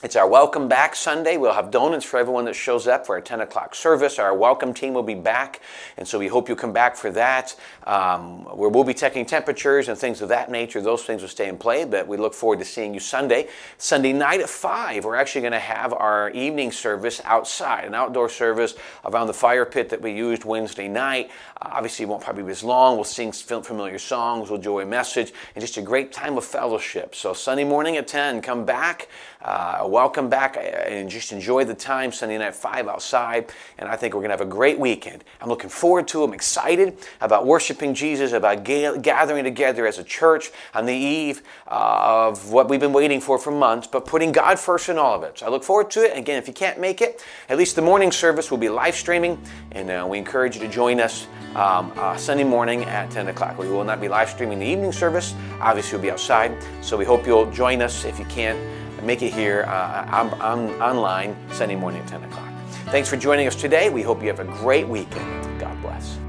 It's 0.03 0.17
our 0.17 0.27
Welcome 0.27 0.67
Back 0.67 0.97
Sunday. 0.97 1.37
We'll 1.37 1.53
have 1.53 1.71
donuts 1.71 2.03
for 2.03 2.19
everyone 2.19 2.43
that 2.43 2.55
shows 2.55 2.87
up 2.87 3.05
for 3.05 3.15
our 3.15 3.21
10 3.21 3.39
o'clock 3.39 3.73
service. 3.73 4.19
Our 4.19 4.35
welcome 4.35 4.73
team 4.73 4.93
will 4.93 5.01
be 5.01 5.15
back, 5.15 5.61
and 5.95 6.05
so 6.05 6.19
we 6.19 6.27
hope 6.27 6.49
you'll 6.49 6.57
come 6.57 6.73
back 6.73 6.97
for 6.97 7.09
that. 7.11 7.55
Um, 7.87 8.45
we'll 8.53 8.83
be 8.83 8.93
checking 8.93 9.25
temperatures 9.25 9.87
and 9.87 9.97
things 9.97 10.21
of 10.21 10.27
that 10.27 10.51
nature. 10.51 10.81
Those 10.81 11.03
things 11.03 11.21
will 11.21 11.29
stay 11.29 11.47
in 11.47 11.57
play, 11.57 11.85
but 11.85 12.05
we 12.05 12.17
look 12.17 12.33
forward 12.33 12.59
to 12.59 12.65
seeing 12.65 12.93
you 12.93 12.99
Sunday. 12.99 13.47
Sunday 13.77 14.11
night 14.11 14.41
at 14.41 14.49
5, 14.49 15.05
we're 15.05 15.15
actually 15.15 15.39
going 15.39 15.53
to 15.53 15.59
have 15.59 15.93
our 15.93 16.31
evening 16.31 16.73
service 16.73 17.21
outside, 17.23 17.85
an 17.85 17.95
outdoor 17.95 18.27
service 18.27 18.75
around 19.05 19.27
the 19.27 19.33
fire 19.33 19.63
pit 19.63 19.87
that 19.87 20.01
we 20.01 20.11
used 20.11 20.43
Wednesday 20.43 20.89
night. 20.89 21.31
Uh, 21.61 21.69
obviously, 21.71 22.03
it 22.03 22.09
won't 22.09 22.21
probably 22.21 22.43
be 22.43 22.51
as 22.51 22.61
long. 22.61 22.95
We'll 22.95 23.05
sing 23.05 23.31
familiar 23.31 23.99
songs, 23.99 24.49
we'll 24.49 24.57
enjoy 24.57 24.81
a 24.81 24.85
message, 24.85 25.31
and 25.55 25.61
just 25.61 25.77
a 25.77 25.81
great 25.81 26.11
time 26.11 26.37
of 26.37 26.43
fellowship. 26.43 27.15
So, 27.15 27.33
Sunday 27.33 27.63
morning 27.63 27.95
at 27.95 28.05
10, 28.05 28.41
come 28.41 28.65
back. 28.65 29.07
Uh, 29.43 29.85
welcome 29.85 30.29
back 30.29 30.57
and 30.57 31.09
just 31.09 31.33
enjoy 31.33 31.65
the 31.65 31.73
time 31.73 32.13
Sunday 32.13 32.37
night 32.37 32.55
5 32.55 32.87
outside. 32.87 33.51
And 33.77 33.89
I 33.89 33.97
think 33.97 34.13
we're 34.13 34.21
going 34.21 34.29
to 34.29 34.37
have 34.37 34.41
a 34.41 34.45
great 34.45 34.79
weekend. 34.79 35.25
I'm 35.41 35.49
looking 35.49 35.69
forward 35.69 36.07
to 36.09 36.21
it. 36.21 36.27
I'm 36.27 36.33
excited 36.33 36.97
about 37.19 37.45
worshiping 37.45 37.93
Jesus, 37.93 38.31
about 38.31 38.63
ga- 38.63 38.97
gathering 38.99 39.43
together 39.43 39.85
as 39.85 39.99
a 39.99 40.03
church 40.03 40.51
on 40.73 40.85
the 40.85 40.93
eve 40.93 41.41
uh, 41.67 42.29
of 42.29 42.53
what 42.53 42.69
we've 42.69 42.79
been 42.79 42.93
waiting 42.93 43.19
for 43.19 43.37
for 43.37 43.51
months, 43.51 43.85
but 43.85 44.05
putting 44.05 44.31
God 44.31 44.57
first 44.57 44.87
in 44.87 44.97
all 44.97 45.13
of 45.13 45.23
it. 45.23 45.39
So 45.39 45.45
I 45.45 45.49
look 45.49 45.65
forward 45.65 45.91
to 45.91 46.03
it. 46.03 46.17
Again, 46.17 46.37
if 46.37 46.47
you 46.47 46.53
can't 46.53 46.79
make 46.79 47.01
it, 47.01 47.25
at 47.49 47.57
least 47.57 47.75
the 47.75 47.81
morning 47.81 48.13
service 48.13 48.49
will 48.49 48.57
be 48.57 48.69
live 48.69 48.95
streaming, 48.95 49.41
and 49.73 49.89
uh, 49.89 50.07
we 50.09 50.17
encourage 50.17 50.55
you 50.55 50.61
to 50.61 50.69
join 50.69 51.01
us. 51.01 51.27
Um, 51.53 51.93
uh, 51.97 52.17
Sunday 52.17 52.43
morning 52.43 52.83
at 52.85 53.11
10 53.11 53.27
o'clock. 53.27 53.59
We 53.59 53.69
will 53.69 53.83
not 53.83 54.01
be 54.01 54.07
live 54.07 54.27
streaming 54.27 54.57
the 54.57 54.65
evening 54.65 54.91
service. 54.91 55.35
Obviously, 55.61 55.97
we'll 55.97 56.01
be 56.01 56.09
outside. 56.09 56.57
So 56.81 56.97
we 56.97 57.05
hope 57.05 57.27
you'll 57.27 57.51
join 57.51 57.79
us 57.83 58.05
if 58.05 58.17
you 58.17 58.25
can't 58.25 58.57
make 59.03 59.21
it 59.21 59.33
here 59.33 59.65
uh, 59.67 60.05
I'm, 60.09 60.33
I'm 60.41 60.81
online 60.81 61.35
Sunday 61.51 61.75
morning 61.75 62.01
at 62.01 62.07
10 62.07 62.23
o'clock. 62.23 62.49
Thanks 62.85 63.09
for 63.09 63.17
joining 63.17 63.47
us 63.47 63.55
today. 63.55 63.89
We 63.89 64.01
hope 64.01 64.21
you 64.21 64.27
have 64.27 64.39
a 64.39 64.45
great 64.45 64.87
weekend. 64.87 65.59
God 65.59 65.81
bless. 65.81 66.22